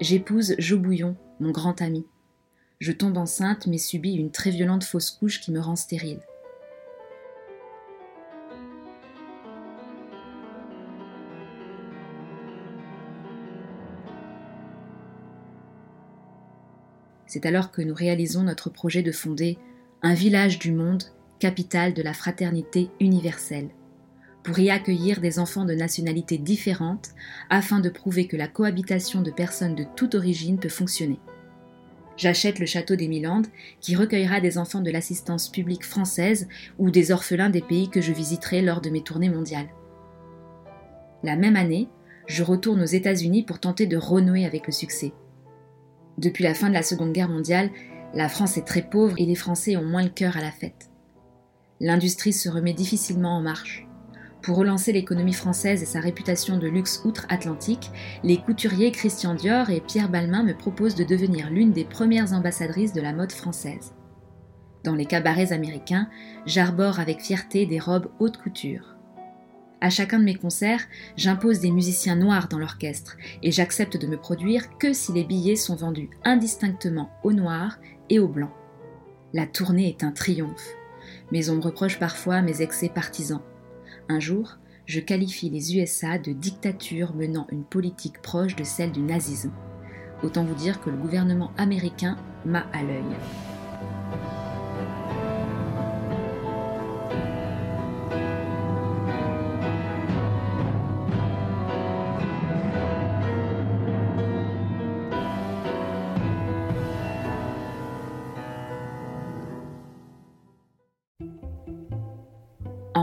J'épouse 0.00 0.54
Jo 0.58 0.78
Bouillon, 0.78 1.16
mon 1.40 1.50
grand 1.50 1.80
ami. 1.82 2.06
Je 2.80 2.92
tombe 2.92 3.18
enceinte 3.18 3.66
mais 3.66 3.76
subis 3.76 4.14
une 4.14 4.30
très 4.30 4.50
violente 4.50 4.84
fausse 4.84 5.10
couche 5.10 5.40
qui 5.40 5.52
me 5.52 5.60
rend 5.60 5.76
stérile. 5.76 6.20
C'est 17.26 17.46
alors 17.46 17.70
que 17.70 17.82
nous 17.82 17.94
réalisons 17.94 18.42
notre 18.42 18.70
projet 18.70 19.02
de 19.02 19.12
fonder 19.12 19.58
un 20.02 20.14
village 20.14 20.58
du 20.58 20.72
monde, 20.72 21.04
capitale 21.38 21.92
de 21.92 22.02
la 22.02 22.14
fraternité 22.14 22.88
universelle, 22.98 23.68
pour 24.42 24.58
y 24.58 24.70
accueillir 24.70 25.20
des 25.20 25.38
enfants 25.38 25.66
de 25.66 25.74
nationalités 25.74 26.38
différentes 26.38 27.10
afin 27.50 27.78
de 27.78 27.90
prouver 27.90 28.26
que 28.26 28.38
la 28.38 28.48
cohabitation 28.48 29.20
de 29.20 29.30
personnes 29.30 29.74
de 29.74 29.84
toute 29.96 30.14
origine 30.14 30.58
peut 30.58 30.70
fonctionner. 30.70 31.20
J'achète 32.20 32.58
le 32.58 32.66
château 32.66 32.96
des 32.96 33.08
Milandes 33.08 33.46
qui 33.80 33.96
recueillera 33.96 34.42
des 34.42 34.58
enfants 34.58 34.82
de 34.82 34.90
l'assistance 34.90 35.48
publique 35.48 35.86
française 35.86 36.48
ou 36.78 36.90
des 36.90 37.12
orphelins 37.12 37.48
des 37.48 37.62
pays 37.62 37.88
que 37.88 38.02
je 38.02 38.12
visiterai 38.12 38.60
lors 38.60 38.82
de 38.82 38.90
mes 38.90 39.00
tournées 39.00 39.30
mondiales. 39.30 39.70
La 41.22 41.36
même 41.36 41.56
année, 41.56 41.88
je 42.26 42.42
retourne 42.42 42.82
aux 42.82 42.84
États-Unis 42.84 43.44
pour 43.44 43.58
tenter 43.58 43.86
de 43.86 43.96
renouer 43.96 44.44
avec 44.44 44.66
le 44.66 44.72
succès. 44.74 45.14
Depuis 46.18 46.44
la 46.44 46.52
fin 46.52 46.68
de 46.68 46.74
la 46.74 46.82
Seconde 46.82 47.14
Guerre 47.14 47.30
mondiale, 47.30 47.70
la 48.12 48.28
France 48.28 48.58
est 48.58 48.66
très 48.66 48.82
pauvre 48.82 49.18
et 49.18 49.24
les 49.24 49.34
Français 49.34 49.78
ont 49.78 49.86
moins 49.86 50.02
le 50.02 50.10
cœur 50.10 50.36
à 50.36 50.42
la 50.42 50.52
fête. 50.52 50.90
L'industrie 51.80 52.34
se 52.34 52.50
remet 52.50 52.74
difficilement 52.74 53.38
en 53.38 53.40
marche. 53.40 53.86
Pour 54.42 54.56
relancer 54.56 54.92
l'économie 54.92 55.34
française 55.34 55.82
et 55.82 55.86
sa 55.86 56.00
réputation 56.00 56.56
de 56.56 56.66
luxe 56.66 57.02
outre-Atlantique, 57.04 57.90
les 58.24 58.38
couturiers 58.38 58.90
Christian 58.90 59.34
Dior 59.34 59.68
et 59.68 59.80
Pierre 59.80 60.08
Balmain 60.08 60.42
me 60.42 60.56
proposent 60.56 60.94
de 60.94 61.04
devenir 61.04 61.50
l'une 61.50 61.72
des 61.72 61.84
premières 61.84 62.32
ambassadrices 62.32 62.94
de 62.94 63.02
la 63.02 63.12
mode 63.12 63.32
française. 63.32 63.92
Dans 64.82 64.94
les 64.94 65.04
cabarets 65.04 65.52
américains, 65.52 66.08
j'arbore 66.46 67.00
avec 67.00 67.20
fierté 67.20 67.66
des 67.66 67.78
robes 67.78 68.10
haute 68.18 68.38
couture. 68.38 68.96
À 69.82 69.90
chacun 69.90 70.18
de 70.18 70.24
mes 70.24 70.34
concerts, 70.34 70.86
j'impose 71.16 71.60
des 71.60 71.70
musiciens 71.70 72.16
noirs 72.16 72.48
dans 72.48 72.58
l'orchestre 72.58 73.18
et 73.42 73.52
j'accepte 73.52 73.98
de 73.98 74.06
me 74.06 74.16
produire 74.16 74.78
que 74.78 74.94
si 74.94 75.12
les 75.12 75.24
billets 75.24 75.56
sont 75.56 75.76
vendus 75.76 76.10
indistinctement 76.24 77.10
au 77.24 77.32
noir 77.32 77.78
et 78.08 78.18
au 78.18 78.28
blanc. 78.28 78.52
La 79.34 79.46
tournée 79.46 79.88
est 79.88 80.02
un 80.02 80.12
triomphe, 80.12 80.74
mais 81.30 81.50
on 81.50 81.56
me 81.56 81.62
reproche 81.62 81.98
parfois 81.98 82.40
mes 82.40 82.62
excès 82.62 82.88
partisans. 82.88 83.42
Un 84.10 84.18
jour, 84.18 84.56
je 84.86 84.98
qualifie 84.98 85.50
les 85.50 85.76
USA 85.76 86.18
de 86.18 86.32
dictature 86.32 87.14
menant 87.14 87.46
une 87.52 87.62
politique 87.62 88.20
proche 88.20 88.56
de 88.56 88.64
celle 88.64 88.90
du 88.90 89.02
nazisme. 89.02 89.52
Autant 90.24 90.42
vous 90.42 90.56
dire 90.56 90.80
que 90.80 90.90
le 90.90 90.96
gouvernement 90.96 91.52
américain 91.56 92.16
m'a 92.44 92.66
à 92.72 92.82
l'œil. 92.82 93.04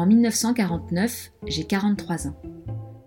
1949, 0.07 1.31
j'ai 1.47 1.65
43 1.65 2.27
ans. 2.27 2.41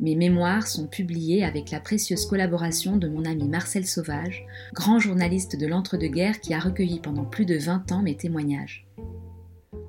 Mes 0.00 0.14
mémoires 0.14 0.66
sont 0.66 0.86
publiées 0.86 1.44
avec 1.44 1.70
la 1.70 1.80
précieuse 1.80 2.26
collaboration 2.26 2.98
de 2.98 3.08
mon 3.08 3.24
ami 3.24 3.48
Marcel 3.48 3.86
Sauvage, 3.86 4.46
grand 4.74 4.98
journaliste 4.98 5.56
de 5.58 5.66
l'entre-deux-guerres 5.66 6.40
qui 6.40 6.52
a 6.52 6.58
recueilli 6.58 7.00
pendant 7.00 7.24
plus 7.24 7.46
de 7.46 7.56
20 7.56 7.92
ans 7.92 8.02
mes 8.02 8.16
témoignages. 8.16 8.86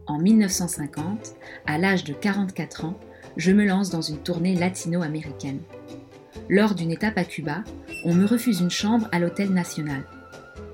En 0.07 0.19
1950, 0.19 1.35
à 1.65 1.77
l'âge 1.77 2.05
de 2.05 2.13
44 2.13 2.85
ans, 2.85 2.97
je 3.35 3.51
me 3.51 3.65
lance 3.65 3.89
dans 3.89 4.01
une 4.01 4.19
tournée 4.19 4.55
latino-américaine. 4.55 5.59
Lors 6.49 6.75
d'une 6.75 6.91
étape 6.91 7.17
à 7.17 7.25
Cuba, 7.25 7.63
on 8.05 8.13
me 8.13 8.25
refuse 8.25 8.61
une 8.61 8.71
chambre 8.71 9.09
à 9.11 9.19
l'Hôtel 9.19 9.51
National. 9.51 10.03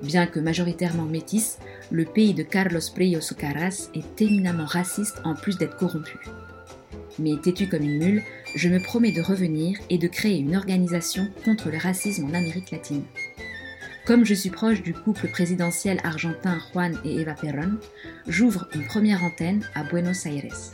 Bien 0.02 0.26
que 0.26 0.40
majoritairement 0.40 1.04
métisse, 1.04 1.58
le 1.90 2.04
pays 2.04 2.34
de 2.34 2.42
Carlos 2.42 2.80
Prios 2.94 3.20
Socaras 3.20 3.88
est 3.94 4.22
éminemment 4.22 4.66
raciste 4.66 5.20
en 5.24 5.34
plus 5.34 5.58
d'être 5.58 5.76
corrompu. 5.76 6.18
Mais 7.18 7.36
têtu 7.36 7.68
comme 7.68 7.82
une 7.82 7.98
mule, 7.98 8.22
je 8.54 8.68
me 8.68 8.80
promets 8.80 9.12
de 9.12 9.22
revenir 9.22 9.78
et 9.90 9.98
de 9.98 10.06
créer 10.06 10.38
une 10.38 10.56
organisation 10.56 11.28
contre 11.44 11.70
le 11.70 11.78
racisme 11.78 12.26
en 12.26 12.34
Amérique 12.34 12.70
latine. 12.70 13.02
Comme 14.06 14.24
je 14.24 14.34
suis 14.34 14.50
proche 14.50 14.82
du 14.82 14.94
couple 14.94 15.28
présidentiel 15.28 15.98
argentin 16.04 16.58
Juan 16.72 16.98
et 17.04 17.20
Eva 17.20 17.34
Perón, 17.34 17.78
j'ouvre 18.26 18.68
une 18.74 18.86
première 18.86 19.22
antenne 19.22 19.64
à 19.74 19.82
Buenos 19.82 20.24
Aires. 20.26 20.72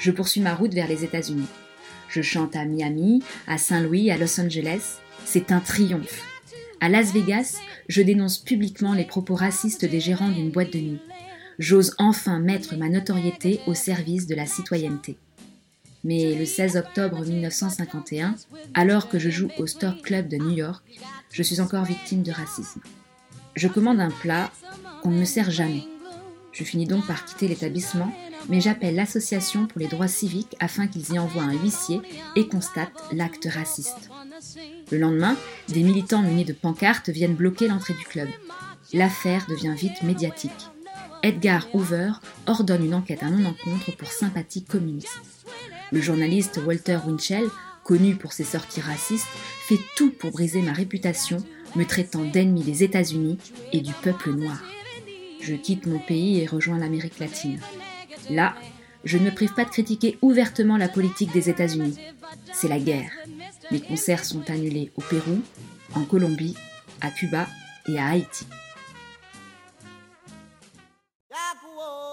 Je 0.00 0.10
poursuis 0.10 0.40
ma 0.40 0.54
route 0.54 0.74
vers 0.74 0.88
les 0.88 1.04
États-Unis. 1.04 1.46
Je 2.14 2.22
chante 2.22 2.54
à 2.54 2.64
Miami, 2.64 3.24
à 3.48 3.58
Saint-Louis, 3.58 4.12
à 4.12 4.16
Los 4.16 4.38
Angeles, 4.38 4.98
c'est 5.24 5.50
un 5.50 5.58
triomphe. 5.58 6.22
À 6.80 6.88
Las 6.88 7.12
Vegas, 7.12 7.56
je 7.88 8.02
dénonce 8.02 8.38
publiquement 8.38 8.94
les 8.94 9.02
propos 9.04 9.34
racistes 9.34 9.84
des 9.84 9.98
gérants 9.98 10.28
d'une 10.28 10.52
boîte 10.52 10.72
de 10.72 10.78
nuit. 10.78 11.00
J'ose 11.58 11.92
enfin 11.98 12.38
mettre 12.38 12.76
ma 12.76 12.88
notoriété 12.88 13.58
au 13.66 13.74
service 13.74 14.28
de 14.28 14.36
la 14.36 14.46
citoyenneté. 14.46 15.16
Mais 16.04 16.36
le 16.36 16.44
16 16.44 16.76
octobre 16.76 17.26
1951, 17.26 18.36
alors 18.74 19.08
que 19.08 19.18
je 19.18 19.30
joue 19.30 19.48
au 19.58 19.66
Store 19.66 20.00
Club 20.00 20.28
de 20.28 20.36
New 20.36 20.54
York, 20.54 20.84
je 21.32 21.42
suis 21.42 21.60
encore 21.60 21.84
victime 21.84 22.22
de 22.22 22.30
racisme. 22.30 22.80
Je 23.56 23.66
commande 23.66 23.98
un 23.98 24.12
plat 24.12 24.52
qu'on 25.02 25.10
ne 25.10 25.18
me 25.18 25.24
sert 25.24 25.50
jamais. 25.50 25.82
Je 26.54 26.62
finis 26.62 26.86
donc 26.86 27.06
par 27.06 27.24
quitter 27.24 27.48
l'établissement, 27.48 28.12
mais 28.48 28.60
j'appelle 28.60 28.94
l'association 28.94 29.66
pour 29.66 29.80
les 29.80 29.88
droits 29.88 30.08
civiques 30.08 30.56
afin 30.60 30.86
qu'ils 30.86 31.12
y 31.12 31.18
envoient 31.18 31.42
un 31.42 31.52
huissier 31.52 32.00
et 32.36 32.46
constatent 32.46 32.92
l'acte 33.12 33.48
raciste. 33.52 34.10
Le 34.92 34.98
lendemain, 34.98 35.36
des 35.68 35.82
militants 35.82 36.22
munis 36.22 36.44
de 36.44 36.52
pancartes 36.52 37.10
viennent 37.10 37.34
bloquer 37.34 37.66
l'entrée 37.66 37.94
du 37.94 38.04
club. 38.04 38.28
L'affaire 38.92 39.46
devient 39.48 39.74
vite 39.76 40.02
médiatique. 40.02 40.52
Edgar 41.24 41.66
Hoover 41.74 42.12
ordonne 42.46 42.84
une 42.84 42.94
enquête 42.94 43.22
à 43.22 43.30
mon 43.30 43.46
encontre 43.46 43.96
pour 43.96 44.08
sympathie 44.08 44.62
communiste. 44.62 45.20
Le 45.90 46.00
journaliste 46.00 46.60
Walter 46.64 46.98
Winchell, 47.04 47.48
connu 47.82 48.14
pour 48.14 48.32
ses 48.32 48.44
sorties 48.44 48.80
racistes, 48.80 49.26
fait 49.66 49.80
tout 49.96 50.10
pour 50.10 50.30
briser 50.30 50.62
ma 50.62 50.72
réputation, 50.72 51.38
me 51.74 51.84
traitant 51.84 52.24
d'ennemi 52.24 52.62
des 52.62 52.84
États-Unis 52.84 53.38
et 53.72 53.80
du 53.80 53.92
peuple 53.92 54.32
noir. 54.32 54.62
Je 55.46 55.54
quitte 55.56 55.84
mon 55.84 55.98
pays 55.98 56.40
et 56.40 56.46
rejoins 56.46 56.78
l'Amérique 56.78 57.18
latine. 57.18 57.60
Là, 58.30 58.54
je 59.04 59.18
ne 59.18 59.24
me 59.24 59.30
prive 59.30 59.52
pas 59.52 59.66
de 59.66 59.70
critiquer 59.70 60.16
ouvertement 60.22 60.78
la 60.78 60.88
politique 60.88 61.34
des 61.34 61.50
États-Unis. 61.50 61.98
C'est 62.54 62.68
la 62.68 62.78
guerre. 62.78 63.10
Mes 63.70 63.80
concerts 63.80 64.24
sont 64.24 64.50
annulés 64.50 64.90
au 64.96 65.02
Pérou, 65.02 65.42
en 65.94 66.04
Colombie, 66.04 66.56
à 67.02 67.10
Cuba 67.10 67.46
et 67.86 67.98
à 67.98 68.08
Haïti. 68.08 68.46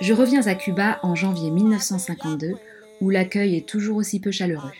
Je 0.01 0.13
reviens 0.13 0.45
à 0.47 0.55
Cuba 0.55 0.99
en 1.01 1.15
janvier 1.15 1.51
1952, 1.51 2.55
où 2.99 3.09
l'accueil 3.09 3.55
est 3.55 3.67
toujours 3.67 3.95
aussi 3.95 4.19
peu 4.19 4.31
chaleureux. 4.31 4.73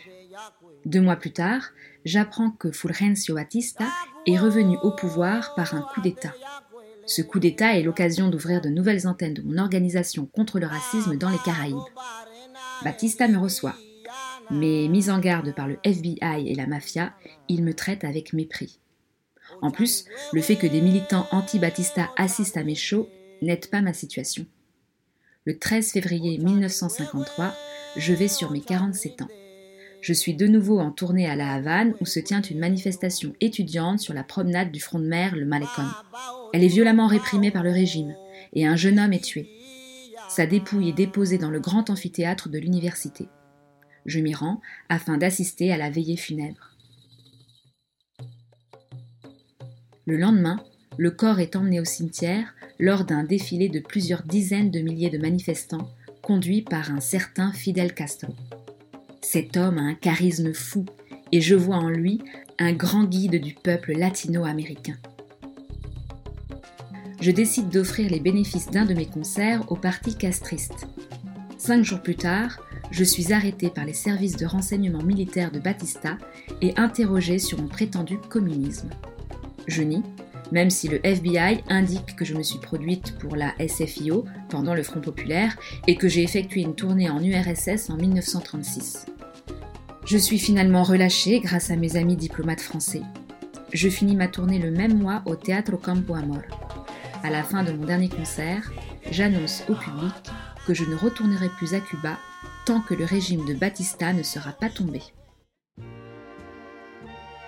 Deux 0.84 1.00
mois 1.00 1.16
plus 1.16 1.32
tard, 1.32 1.70
j'apprends 2.04 2.50
que 2.50 2.70
Fulgencio 2.70 3.34
Batista 3.34 3.86
est 4.26 4.36
revenu 4.36 4.76
au 4.82 4.90
pouvoir 4.90 5.54
par 5.54 5.74
un 5.74 5.80
coup 5.80 6.02
d'État. 6.02 6.34
Ce 7.14 7.20
coup 7.20 7.40
d'État 7.40 7.76
est 7.76 7.82
l'occasion 7.82 8.30
d'ouvrir 8.30 8.62
de 8.62 8.70
nouvelles 8.70 9.06
antennes 9.06 9.34
de 9.34 9.42
mon 9.42 9.58
organisation 9.58 10.24
contre 10.24 10.58
le 10.58 10.66
racisme 10.66 11.18
dans 11.18 11.28
les 11.28 11.36
Caraïbes. 11.44 11.76
Batista 12.84 13.28
me 13.28 13.36
reçoit. 13.36 13.76
Mais 14.50 14.88
mis 14.88 15.10
en 15.10 15.18
garde 15.18 15.54
par 15.54 15.68
le 15.68 15.76
FBI 15.84 16.48
et 16.48 16.54
la 16.54 16.66
mafia, 16.66 17.12
il 17.50 17.64
me 17.64 17.74
traite 17.74 18.04
avec 18.04 18.32
mépris. 18.32 18.78
En 19.60 19.70
plus, 19.70 20.06
le 20.32 20.40
fait 20.40 20.56
que 20.56 20.66
des 20.66 20.80
militants 20.80 21.26
anti-Batista 21.32 22.08
assistent 22.16 22.56
à 22.56 22.64
mes 22.64 22.74
shows 22.74 23.10
n'aide 23.42 23.68
pas 23.68 23.82
ma 23.82 23.92
situation. 23.92 24.46
Le 25.44 25.58
13 25.58 25.92
février 25.92 26.38
1953, 26.38 27.52
je 27.98 28.14
vais 28.14 28.28
sur 28.28 28.50
mes 28.52 28.62
47 28.62 29.20
ans. 29.20 29.28
Je 30.00 30.14
suis 30.14 30.34
de 30.34 30.46
nouveau 30.46 30.78
en 30.78 30.90
tournée 30.90 31.28
à 31.28 31.36
La 31.36 31.52
Havane 31.52 31.94
où 32.00 32.06
se 32.06 32.20
tient 32.20 32.40
une 32.40 32.58
manifestation 32.58 33.34
étudiante 33.42 34.00
sur 34.00 34.14
la 34.14 34.24
promenade 34.24 34.72
du 34.72 34.80
front 34.80 34.98
de 34.98 35.06
mer, 35.06 35.36
le 35.36 35.44
Malecon. 35.44 35.84
Elle 36.52 36.64
est 36.64 36.68
violemment 36.68 37.06
réprimée 37.06 37.50
par 37.50 37.62
le 37.62 37.70
régime 37.70 38.14
et 38.52 38.66
un 38.66 38.76
jeune 38.76 38.98
homme 38.98 39.12
est 39.12 39.24
tué. 39.24 39.48
Sa 40.28 40.46
dépouille 40.46 40.90
est 40.90 40.94
déposée 40.94 41.38
dans 41.38 41.50
le 41.50 41.60
grand 41.60 41.90
amphithéâtre 41.90 42.48
de 42.48 42.58
l'université. 42.58 43.28
Je 44.06 44.20
m'y 44.20 44.34
rends 44.34 44.60
afin 44.88 45.16
d'assister 45.16 45.72
à 45.72 45.76
la 45.76 45.90
veillée 45.90 46.16
funèbre. 46.16 46.76
Le 50.06 50.16
lendemain, 50.16 50.62
le 50.98 51.10
corps 51.10 51.38
est 51.38 51.56
emmené 51.56 51.80
au 51.80 51.84
cimetière 51.84 52.54
lors 52.78 53.04
d'un 53.04 53.24
défilé 53.24 53.68
de 53.68 53.78
plusieurs 53.78 54.24
dizaines 54.24 54.70
de 54.70 54.80
milliers 54.80 55.10
de 55.10 55.18
manifestants 55.18 55.90
conduits 56.22 56.62
par 56.62 56.90
un 56.90 57.00
certain 57.00 57.52
Fidel 57.52 57.94
Castro. 57.94 58.34
Cet 59.20 59.56
homme 59.56 59.78
a 59.78 59.82
un 59.82 59.94
charisme 59.94 60.52
fou 60.52 60.84
et 61.30 61.40
je 61.40 61.54
vois 61.54 61.76
en 61.76 61.88
lui 61.88 62.20
un 62.58 62.72
grand 62.72 63.04
guide 63.04 63.40
du 63.40 63.54
peuple 63.54 63.92
latino-américain. 63.92 64.96
Je 67.22 67.30
décide 67.30 67.68
d'offrir 67.68 68.10
les 68.10 68.18
bénéfices 68.18 68.68
d'un 68.68 68.84
de 68.84 68.94
mes 68.94 69.06
concerts 69.06 69.62
au 69.70 69.76
parti 69.76 70.16
castriste. 70.16 70.88
Cinq 71.56 71.84
jours 71.84 72.02
plus 72.02 72.16
tard, 72.16 72.58
je 72.90 73.04
suis 73.04 73.32
arrêté 73.32 73.70
par 73.70 73.84
les 73.84 73.92
services 73.92 74.36
de 74.36 74.44
renseignement 74.44 75.04
militaire 75.04 75.52
de 75.52 75.60
Batista 75.60 76.18
et 76.62 76.74
interrogé 76.76 77.38
sur 77.38 77.60
mon 77.60 77.68
prétendu 77.68 78.18
communisme. 78.18 78.90
Je 79.68 79.84
nie, 79.84 80.02
même 80.50 80.68
si 80.68 80.88
le 80.88 80.98
FBI 81.06 81.62
indique 81.68 82.16
que 82.16 82.24
je 82.24 82.34
me 82.34 82.42
suis 82.42 82.58
produite 82.58 83.16
pour 83.20 83.36
la 83.36 83.54
SFIO 83.68 84.24
pendant 84.48 84.74
le 84.74 84.82
Front 84.82 85.00
populaire 85.00 85.56
et 85.86 85.94
que 85.94 86.08
j'ai 86.08 86.24
effectué 86.24 86.62
une 86.62 86.74
tournée 86.74 87.08
en 87.08 87.22
URSS 87.22 87.88
en 87.90 87.98
1936. 87.98 89.06
Je 90.04 90.18
suis 90.18 90.40
finalement 90.40 90.82
relâché 90.82 91.38
grâce 91.38 91.70
à 91.70 91.76
mes 91.76 91.94
amis 91.94 92.16
diplomates 92.16 92.60
français. 92.60 93.02
Je 93.72 93.88
finis 93.88 94.16
ma 94.16 94.26
tournée 94.26 94.58
le 94.58 94.72
même 94.72 94.98
mois 94.98 95.22
au 95.24 95.36
Teatro 95.36 95.76
Campo 95.76 96.16
Amor. 96.16 96.42
À 97.24 97.30
la 97.30 97.44
fin 97.44 97.62
de 97.62 97.70
mon 97.70 97.84
dernier 97.84 98.08
concert, 98.08 98.72
j'annonce 99.12 99.62
au 99.68 99.74
public 99.74 100.12
que 100.66 100.74
je 100.74 100.84
ne 100.84 100.96
retournerai 100.96 101.48
plus 101.50 101.74
à 101.74 101.80
Cuba 101.80 102.18
tant 102.66 102.80
que 102.80 102.94
le 102.94 103.04
régime 103.04 103.46
de 103.46 103.54
Batista 103.54 104.12
ne 104.12 104.24
sera 104.24 104.50
pas 104.50 104.68
tombé. 104.68 105.00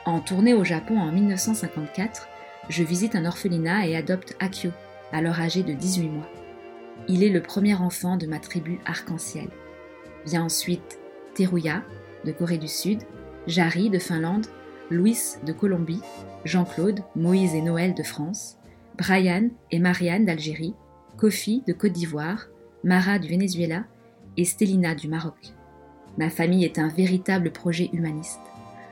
En 0.04 0.20
tournée 0.20 0.54
au 0.54 0.62
Japon 0.62 1.00
en 1.00 1.10
1954, 1.10 2.28
je 2.68 2.84
visite 2.84 3.16
un 3.16 3.24
orphelinat 3.24 3.88
et 3.88 3.96
adopte 3.96 4.36
Akio, 4.38 4.70
alors 5.12 5.40
âgé 5.40 5.64
de 5.64 5.72
18 5.72 6.08
mois. 6.08 6.30
Il 7.08 7.24
est 7.24 7.30
le 7.30 7.42
premier 7.42 7.74
enfant 7.74 8.16
de 8.16 8.26
ma 8.26 8.38
tribu 8.38 8.78
arc-en-ciel. 8.86 9.48
Vient 10.24 10.44
ensuite 10.44 11.00
Teruya 11.34 11.82
de 12.24 12.30
Corée 12.30 12.58
du 12.58 12.68
Sud, 12.68 13.02
Jari 13.48 13.90
de 13.90 13.98
Finlande, 13.98 14.46
Louis 14.90 15.18
de 15.44 15.52
Colombie, 15.52 16.00
Jean-Claude, 16.44 17.00
Moïse 17.16 17.54
et 17.54 17.60
Noël 17.60 17.94
de 17.94 18.02
France, 18.04 18.58
Brian 18.96 19.48
et 19.72 19.80
Marianne 19.80 20.24
d'Algérie, 20.24 20.74
Kofi 21.16 21.62
de 21.66 21.72
Côte 21.72 21.92
d'Ivoire, 21.92 22.46
Mara 22.84 23.18
du 23.18 23.28
Venezuela 23.28 23.84
et 24.36 24.44
Stelina 24.44 24.94
du 24.94 25.08
Maroc. 25.08 25.52
Ma 26.16 26.30
famille 26.30 26.64
est 26.64 26.78
un 26.78 26.88
véritable 26.88 27.50
projet 27.50 27.90
humaniste. 27.92 28.40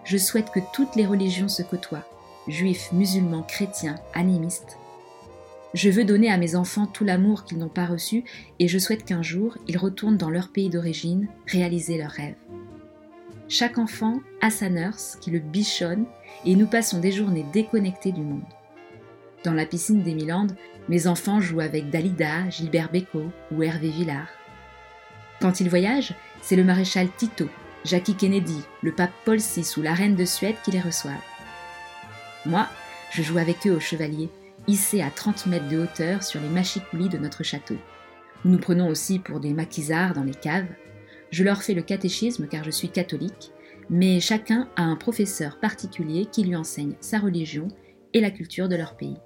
Je 0.05 0.17
souhaite 0.17 0.51
que 0.51 0.61
toutes 0.73 0.97
les 0.97 1.07
religions 1.07 1.49
se 1.49 1.63
côtoient, 1.63 2.05
juifs, 2.49 2.91
musulmans, 2.93 3.45
chrétiens, 3.45 3.95
animistes. 4.15 4.77
Je 5.73 5.89
veux 5.89 6.05
donner 6.05 6.31
à 6.31 6.37
mes 6.37 6.57
enfants 6.57 6.87
tout 6.87 7.05
l'amour 7.05 7.45
qu'ils 7.45 7.59
n'ont 7.59 7.69
pas 7.69 7.87
reçu 7.87 8.25
et 8.59 8.67
je 8.67 8.79
souhaite 8.79 9.05
qu'un 9.05 9.23
jour 9.23 9.57
ils 9.69 9.79
retournent 9.79 10.17
dans 10.17 10.31
leur 10.31 10.49
pays 10.49 10.69
d'origine 10.69 11.29
réaliser 11.47 11.97
leurs 11.97 12.11
rêves. 12.11 12.35
Chaque 13.49 13.79
enfant 13.79 14.21
a 14.41 14.51
sa 14.51 14.69
nurse 14.69 15.17
qui 15.21 15.31
le 15.31 15.39
bichonne 15.39 16.07
et 16.45 16.57
nous 16.57 16.67
passons 16.67 16.99
des 16.99 17.13
journées 17.13 17.47
déconnectées 17.53 18.13
du 18.13 18.23
monde. 18.23 18.43
Dans 19.45 19.55
la 19.55 19.67
piscine 19.67 20.03
d'Emiland, 20.03 20.47
mes 20.89 21.09
enfants 21.09 21.41
jouent 21.41 21.61
avec 21.61 21.91
Dalida, 21.91 22.49
Gilbert 22.49 22.91
Bécaud 22.93 23.31
ou 23.51 23.63
Hervé 23.63 23.89
Villard. 23.89 24.29
Quand 25.41 25.61
ils 25.61 25.69
voyagent, 25.69 26.15
c'est 26.41 26.55
le 26.55 26.63
maréchal 26.63 27.09
Tito, 27.17 27.49
Jackie 27.85 28.15
Kennedy, 28.15 28.61
le 28.83 28.93
pape 28.93 29.11
Paul 29.25 29.39
VI 29.39 29.75
ou 29.77 29.83
la 29.83 29.95
reine 29.95 30.15
de 30.15 30.25
Suède 30.25 30.55
qui 30.65 30.71
les 30.71 30.81
reçoivent. 30.81 31.15
Moi, 32.47 32.69
je 33.11 33.23
joue 33.23 33.39
avec 33.39 33.67
eux 33.67 33.73
au 33.73 33.81
chevalier, 33.81 34.29
hissés 34.69 35.03
à 35.03 35.11
30 35.11 35.47
mètres 35.47 35.69
de 35.69 35.79
hauteur 35.79 36.23
sur 36.23 36.41
les 36.41 36.49
machicoulis 36.49 37.09
de 37.09 37.19
notre 37.19 37.43
château. 37.43 37.77
Nous 38.45 38.53
nous 38.53 38.59
prenons 38.59 38.89
aussi 38.89 39.19
pour 39.19 39.41
des 39.41 39.53
maquisards 39.53 40.15
dans 40.15 40.25
les 40.25 40.35
caves. 40.35 40.67
Je 41.31 41.43
leur 41.43 41.65
fais 41.65 41.75
le 41.75 41.83
catéchisme 41.83 42.47
car 42.47 42.63
je 42.63 42.71
suis 42.71 42.91
catholique, 42.91 43.51
mais 43.91 44.21
chacun 44.21 44.69
a 44.77 44.83
un 44.83 44.97
professeur 44.97 45.59
particulier 45.59 46.27
qui 46.27 46.45
lui 46.45 46.55
enseigne 46.55 46.95
sa 47.01 47.19
religion 47.19 47.69
et 48.15 48.21
la 48.21 48.31
culture 48.31 48.69
de 48.69 48.77
leur 48.77 48.97
pays. 48.97 49.17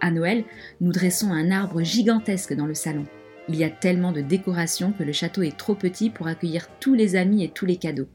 À 0.00 0.10
Noël, 0.10 0.44
nous 0.80 0.92
dressons 0.92 1.32
un 1.32 1.50
arbre 1.50 1.82
gigantesque 1.82 2.54
dans 2.54 2.66
le 2.66 2.74
salon. 2.74 3.06
Il 3.48 3.56
y 3.56 3.64
a 3.64 3.70
tellement 3.70 4.12
de 4.12 4.20
décorations 4.20 4.92
que 4.92 5.02
le 5.02 5.12
château 5.12 5.42
est 5.42 5.56
trop 5.56 5.74
petit 5.74 6.10
pour 6.10 6.28
accueillir 6.28 6.68
tous 6.80 6.94
les 6.94 7.16
amis 7.16 7.42
et 7.42 7.48
tous 7.48 7.66
les 7.66 7.76
cadeaux. 7.76 8.08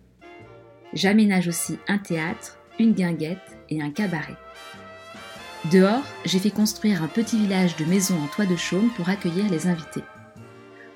J'aménage 0.94 1.48
aussi 1.48 1.80
un 1.88 1.98
théâtre, 1.98 2.60
une 2.80 2.94
guinguette 2.94 3.58
et 3.70 3.82
un 3.82 3.90
cabaret. 3.90 4.38
Dehors, 5.72 6.06
j'ai 6.26 6.40
fait 6.40 6.52
construire 6.52 7.02
un 7.02 7.08
petit 7.08 7.38
village 7.38 7.76
de 7.78 7.86
maisons 7.86 8.22
en 8.22 8.28
toit 8.28 8.46
de 8.46 8.56
chaume 8.56 8.92
pour 8.96 9.10
accueillir 9.10 9.50
les 9.50 9.68
invités. 9.68 10.04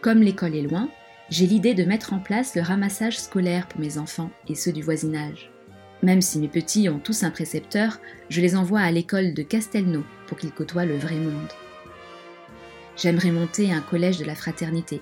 Comme 0.01 0.21
l'école 0.21 0.55
est 0.55 0.61
loin, 0.61 0.89
j'ai 1.29 1.47
l'idée 1.47 1.73
de 1.73 1.83
mettre 1.83 2.13
en 2.13 2.19
place 2.19 2.55
le 2.55 2.61
ramassage 2.61 3.19
scolaire 3.19 3.67
pour 3.67 3.81
mes 3.81 3.97
enfants 3.97 4.29
et 4.47 4.55
ceux 4.55 4.71
du 4.71 4.81
voisinage. 4.81 5.49
Même 6.07 6.21
si 6.21 6.39
mes 6.39 6.47
petits 6.47 6.87
ont 6.87 6.99
tous 6.99 7.23
un 7.23 7.31
précepteur, 7.31 7.99
je 8.29 8.39
les 8.39 8.55
envoie 8.55 8.79
à 8.79 8.93
l'école 8.93 9.33
de 9.33 9.43
Castelnau 9.43 10.05
pour 10.27 10.37
qu'ils 10.37 10.53
côtoient 10.53 10.85
le 10.85 10.95
vrai 10.95 11.17
monde. 11.17 11.51
J'aimerais 12.95 13.31
monter 13.31 13.73
un 13.73 13.81
collège 13.81 14.17
de 14.17 14.23
la 14.23 14.33
fraternité, 14.33 15.01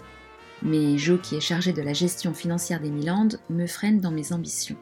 mais 0.64 0.98
Joe, 0.98 1.22
qui 1.22 1.36
est 1.36 1.42
chargé 1.42 1.74
de 1.74 1.84
la 1.84 1.94
gestion 1.94 2.34
financière 2.34 2.82
des 2.82 2.90
Milandes, 2.90 3.40
me 3.52 3.68
freine 3.68 4.00
dans 4.00 4.10
mes 4.10 4.34
ambitions. 4.34 4.78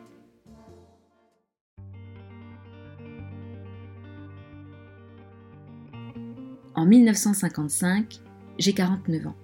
En 6.73 6.85
1955, 6.85 8.21
j'ai 8.59 8.71
49 8.71 9.27
ans. 9.27 9.35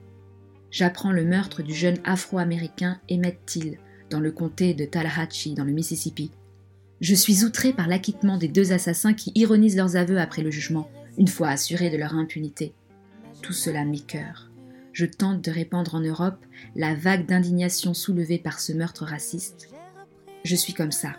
J'apprends 0.72 1.12
le 1.12 1.26
meurtre 1.26 1.62
du 1.62 1.74
jeune 1.74 1.98
afro-américain 2.06 3.02
Emmett 3.12 3.46
Till 3.46 3.80
dans 4.10 4.22
le 4.22 4.32
comté 4.32 4.74
de 4.74 4.86
Tallahatchie, 4.86 5.56
dans 5.56 5.66
le 5.66 5.74
Mississippi. 5.74 6.32
Je 7.02 7.16
suis 7.16 7.46
outré 7.46 7.72
par 7.72 7.88
l'acquittement 7.88 8.38
des 8.38 8.50
deux 8.50 8.74
assassins 8.74 9.14
qui 9.14 9.32
ironisent 9.36 9.78
leurs 9.78 9.96
aveux 9.96 10.20
après 10.20 10.42
le 10.42 10.52
jugement, 10.52 10.90
une 11.18 11.30
fois 11.30 11.48
assurés 11.48 11.90
de 11.90 11.98
leur 11.98 12.14
impunité. 12.14 12.74
Tout 13.42 13.54
cela 13.54 13.86
m'écœure. 13.86 14.52
Je 14.92 15.06
tente 15.06 15.42
de 15.42 15.50
répandre 15.50 15.96
en 15.96 16.02
Europe 16.02 16.46
la 16.76 16.96
vague 16.96 17.26
d'indignation 17.26 17.94
soulevée 17.94 18.38
par 18.38 18.60
ce 18.60 18.74
meurtre 18.74 19.06
raciste. 19.06 19.70
Je 20.44 20.56
suis 20.56 20.74
comme 20.74 20.92
ça. 20.92 21.16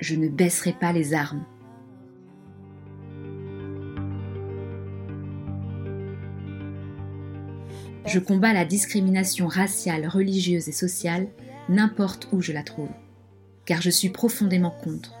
Je 0.00 0.16
ne 0.16 0.28
baisserai 0.28 0.74
pas 0.74 0.92
les 0.92 1.14
armes. 1.14 1.44
Je 8.04 8.18
combats 8.18 8.52
la 8.52 8.66
discrimination 8.66 9.46
raciale, 9.48 10.06
religieuse 10.06 10.68
et 10.68 10.72
sociale 10.72 11.26
n'importe 11.68 12.28
où 12.32 12.40
je 12.40 12.52
la 12.52 12.62
trouve, 12.62 12.90
car 13.66 13.82
je 13.82 13.90
suis 13.90 14.08
profondément 14.08 14.70
contre, 14.70 15.12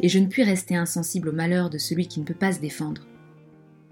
et 0.00 0.08
je 0.08 0.18
ne 0.18 0.26
puis 0.26 0.42
rester 0.42 0.76
insensible 0.76 1.28
au 1.30 1.32
malheur 1.32 1.70
de 1.70 1.78
celui 1.78 2.08
qui 2.08 2.20
ne 2.20 2.24
peut 2.24 2.34
pas 2.34 2.52
se 2.52 2.60
défendre. 2.60 3.06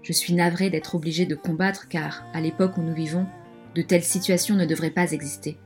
Je 0.03 0.13
suis 0.13 0.33
navré 0.33 0.69
d'être 0.69 0.95
obligé 0.95 1.25
de 1.25 1.35
combattre 1.35 1.87
car, 1.87 2.25
à 2.33 2.41
l'époque 2.41 2.77
où 2.77 2.81
nous 2.81 2.93
vivons, 2.93 3.25
de 3.73 3.81
telles 3.81 4.03
situations 4.03 4.55
ne 4.55 4.65
devraient 4.65 4.91
pas 4.91 5.11
exister. 5.11 5.57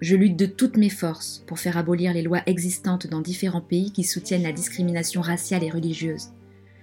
Je 0.00 0.14
lutte 0.14 0.36
de 0.36 0.46
toutes 0.46 0.76
mes 0.76 0.90
forces 0.90 1.42
pour 1.46 1.58
faire 1.58 1.76
abolir 1.76 2.12
les 2.12 2.22
lois 2.22 2.42
existantes 2.46 3.08
dans 3.08 3.20
différents 3.20 3.62
pays 3.62 3.90
qui 3.90 4.04
soutiennent 4.04 4.44
la 4.44 4.52
discrimination 4.52 5.22
raciale 5.22 5.64
et 5.64 5.70
religieuse, 5.70 6.28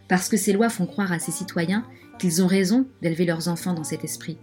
parce 0.10 0.28
que 0.28 0.38
ces 0.38 0.52
lois 0.52 0.70
font 0.70 0.86
croire 0.86 1.12
à 1.12 1.20
ces 1.20 1.32
citoyens 1.32 1.86
qu'ils 2.20 2.44
ont 2.44 2.48
raison 2.48 2.88
d'élever 3.02 3.26
leurs 3.26 3.48
enfants 3.48 3.74
dans 3.74 3.84
cet 3.84 4.04
esprit. 4.04 4.38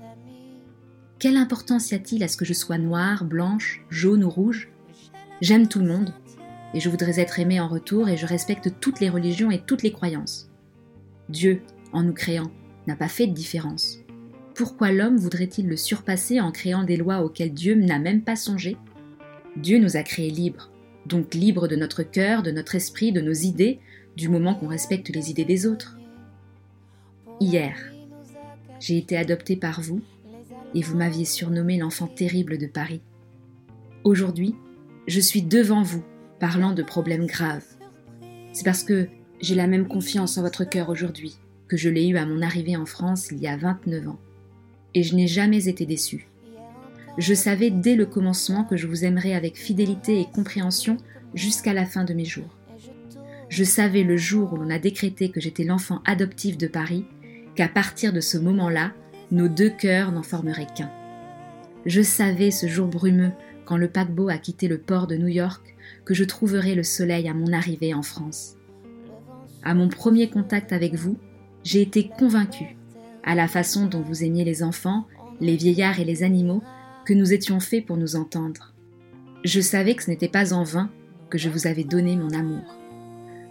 Quelle 1.18 1.36
importance 1.36 1.90
y 1.90 1.94
a-t-il 1.94 2.22
à 2.22 2.28
ce 2.28 2.36
que 2.36 2.44
je 2.44 2.52
sois 2.52 2.78
noire, 2.78 3.24
blanche, 3.24 3.84
jaune 3.90 4.24
ou 4.24 4.30
rouge? 4.30 4.71
J'aime 5.42 5.66
tout 5.66 5.80
le 5.80 5.88
monde, 5.88 6.14
et 6.72 6.78
je 6.78 6.88
voudrais 6.88 7.18
être 7.18 7.40
aimée 7.40 7.58
en 7.58 7.66
retour, 7.66 8.08
et 8.08 8.16
je 8.16 8.26
respecte 8.26 8.78
toutes 8.78 9.00
les 9.00 9.10
religions 9.10 9.50
et 9.50 9.60
toutes 9.60 9.82
les 9.82 9.90
croyances. 9.90 10.48
Dieu 11.28 11.62
en 11.92 12.04
nous 12.04 12.12
créant, 12.12 12.52
n'a 12.86 12.94
pas 12.94 13.08
fait 13.08 13.26
de 13.26 13.34
différence. 13.34 13.98
Pourquoi 14.54 14.92
l'homme 14.92 15.16
voudrait-il 15.16 15.68
le 15.68 15.76
surpasser 15.76 16.40
en 16.40 16.52
créant 16.52 16.84
des 16.84 16.96
lois 16.96 17.24
auxquelles 17.24 17.52
Dieu 17.52 17.74
n'a 17.74 17.98
même 17.98 18.22
pas 18.22 18.36
songé? 18.36 18.76
Dieu 19.56 19.80
nous 19.80 19.96
a 19.96 20.04
créés 20.04 20.30
libres, 20.30 20.70
donc 21.06 21.34
libres 21.34 21.66
de 21.66 21.74
notre 21.74 22.04
cœur, 22.04 22.44
de 22.44 22.52
notre 22.52 22.76
esprit, 22.76 23.10
de 23.10 23.20
nos 23.20 23.32
idées, 23.32 23.80
du 24.16 24.28
moment 24.28 24.54
qu'on 24.54 24.68
respecte 24.68 25.08
les 25.08 25.28
idées 25.28 25.44
des 25.44 25.66
autres. 25.66 25.98
Hier, 27.40 27.76
j'ai 28.78 28.96
été 28.96 29.16
adoptée 29.16 29.56
par 29.56 29.80
vous 29.80 30.02
et 30.72 30.82
vous 30.82 30.96
m'aviez 30.96 31.24
surnommé 31.24 31.78
l'enfant 31.78 32.06
terrible 32.06 32.58
de 32.58 32.68
Paris. 32.68 33.00
Aujourd'hui, 34.04 34.54
je 35.06 35.20
suis 35.20 35.42
devant 35.42 35.82
vous, 35.82 36.04
parlant 36.38 36.72
de 36.72 36.82
problèmes 36.82 37.26
graves. 37.26 37.64
C'est 38.52 38.64
parce 38.64 38.84
que 38.84 39.08
j'ai 39.40 39.54
la 39.54 39.66
même 39.66 39.88
confiance 39.88 40.38
en 40.38 40.42
votre 40.42 40.64
cœur 40.64 40.88
aujourd'hui, 40.88 41.36
que 41.68 41.76
je 41.76 41.88
l'ai 41.88 42.06
eu 42.06 42.16
à 42.16 42.26
mon 42.26 42.42
arrivée 42.42 42.76
en 42.76 42.86
France 42.86 43.28
il 43.30 43.38
y 43.38 43.48
a 43.48 43.56
29 43.56 44.08
ans. 44.08 44.20
Et 44.94 45.02
je 45.02 45.16
n'ai 45.16 45.26
jamais 45.26 45.68
été 45.68 45.86
déçue. 45.86 46.28
Je 47.18 47.34
savais 47.34 47.70
dès 47.70 47.94
le 47.94 48.06
commencement 48.06 48.64
que 48.64 48.76
je 48.76 48.86
vous 48.86 49.04
aimerais 49.04 49.34
avec 49.34 49.56
fidélité 49.56 50.20
et 50.20 50.26
compréhension 50.32 50.96
jusqu'à 51.34 51.72
la 51.72 51.84
fin 51.84 52.04
de 52.04 52.14
mes 52.14 52.24
jours. 52.24 52.56
Je 53.48 53.64
savais 53.64 54.02
le 54.02 54.16
jour 54.16 54.52
où 54.52 54.56
l'on 54.56 54.70
a 54.70 54.78
décrété 54.78 55.30
que 55.30 55.40
j'étais 55.40 55.64
l'enfant 55.64 56.00
adoptif 56.06 56.56
de 56.56 56.66
Paris 56.66 57.04
qu'à 57.54 57.68
partir 57.68 58.12
de 58.12 58.20
ce 58.20 58.38
moment-là, 58.38 58.92
nos 59.30 59.48
deux 59.48 59.70
cœurs 59.70 60.12
n'en 60.12 60.22
formeraient 60.22 60.68
qu'un. 60.74 60.90
Je 61.84 62.00
savais 62.00 62.50
ce 62.50 62.66
jour 62.66 62.86
brumeux, 62.86 63.32
quand 63.64 63.76
le 63.76 63.88
paquebot 63.88 64.28
a 64.28 64.38
quitté 64.38 64.68
le 64.68 64.78
port 64.78 65.06
de 65.06 65.16
New 65.16 65.28
York, 65.28 65.74
que 66.04 66.14
je 66.14 66.24
trouverais 66.24 66.74
le 66.74 66.82
soleil 66.82 67.28
à 67.28 67.34
mon 67.34 67.52
arrivée 67.52 67.94
en 67.94 68.02
France. 68.02 68.56
À 69.62 69.74
mon 69.74 69.88
premier 69.88 70.28
contact 70.28 70.72
avec 70.72 70.94
vous, 70.94 71.16
j'ai 71.62 71.82
été 71.82 72.08
convaincue, 72.08 72.76
à 73.22 73.34
la 73.34 73.48
façon 73.48 73.86
dont 73.86 74.00
vous 74.00 74.24
aimiez 74.24 74.44
les 74.44 74.62
enfants, 74.62 75.06
les 75.40 75.56
vieillards 75.56 76.00
et 76.00 76.04
les 76.04 76.22
animaux, 76.22 76.62
que 77.04 77.14
nous 77.14 77.32
étions 77.32 77.60
faits 77.60 77.86
pour 77.86 77.96
nous 77.96 78.16
entendre. 78.16 78.74
Je 79.44 79.60
savais 79.60 79.94
que 79.94 80.02
ce 80.02 80.10
n'était 80.10 80.28
pas 80.28 80.52
en 80.52 80.62
vain 80.62 80.90
que 81.30 81.38
je 81.38 81.48
vous 81.48 81.66
avais 81.66 81.84
donné 81.84 82.16
mon 82.16 82.30
amour. 82.30 82.78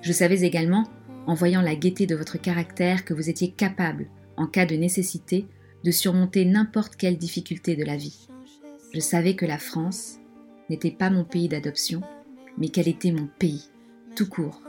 Je 0.01 0.11
savais 0.11 0.41
également, 0.41 0.87
en 1.27 1.33
voyant 1.33 1.61
la 1.61 1.75
gaieté 1.75 2.05
de 2.05 2.15
votre 2.15 2.39
caractère, 2.39 3.05
que 3.05 3.13
vous 3.13 3.29
étiez 3.29 3.51
capable, 3.51 4.07
en 4.37 4.47
cas 4.47 4.65
de 4.65 4.75
nécessité, 4.75 5.47
de 5.83 5.91
surmonter 5.91 6.45
n'importe 6.45 6.95
quelle 6.95 7.17
difficulté 7.17 7.75
de 7.75 7.83
la 7.83 7.97
vie. 7.97 8.27
Je 8.93 8.99
savais 8.99 9.35
que 9.35 9.45
la 9.45 9.57
France 9.57 10.19
n'était 10.69 10.91
pas 10.91 11.09
mon 11.09 11.23
pays 11.23 11.47
d'adoption, 11.47 12.01
mais 12.57 12.67
qu'elle 12.67 12.89
était 12.89 13.13
mon 13.13 13.29
pays, 13.39 13.69
tout 14.17 14.27
court. 14.27 14.61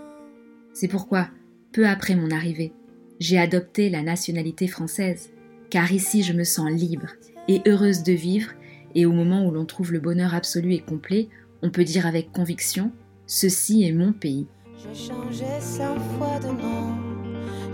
C'est 0.72 0.87
pourquoi, 0.87 1.28
peu 1.72 1.88
après 1.88 2.14
mon 2.14 2.30
arrivée, 2.30 2.72
j'ai 3.18 3.38
adopté 3.38 3.90
la 3.90 4.02
nationalité 4.02 4.68
française, 4.68 5.30
car 5.70 5.90
ici 5.90 6.22
je 6.22 6.32
me 6.32 6.44
sens 6.44 6.70
libre 6.70 7.08
et 7.48 7.62
heureuse 7.66 8.04
de 8.04 8.12
vivre, 8.12 8.52
et 8.94 9.06
au 9.06 9.12
moment 9.12 9.44
où 9.44 9.50
l'on 9.50 9.64
trouve 9.64 9.92
le 9.92 10.00
bonheur 10.00 10.35
absolu 10.35 10.74
et 10.74 10.80
complet, 10.80 11.28
on 11.62 11.70
peut 11.70 11.85
dire 11.85 12.06
avec 12.06 12.30
conviction, 12.30 12.92
ceci 13.26 13.82
est 13.82 13.92
mon 13.92 14.12
pays. 14.12 14.46
J'ai 14.76 15.08
changé 15.08 15.46
cinq 15.58 15.98
fois 16.16 16.38
de 16.38 16.48
nom, 16.62 16.94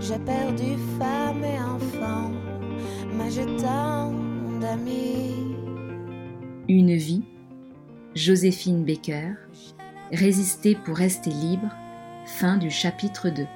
j'ai 0.01 0.17
perdu 0.19 0.77
femme 0.97 1.43
et 1.43 1.59
enfant, 1.59 2.31
mais 3.15 3.29
j'ai 3.29 3.45
tant 3.57 4.13
d'amis. 4.59 5.58
Une 6.69 6.95
vie, 6.95 7.23
Joséphine 8.13 8.85
Baker, 8.85 9.31
résister 10.11 10.75
pour 10.75 10.97
rester 10.97 11.31
libre, 11.31 11.67
fin 12.27 12.57
du 12.57 12.69
chapitre 12.69 13.31
2. 13.31 13.47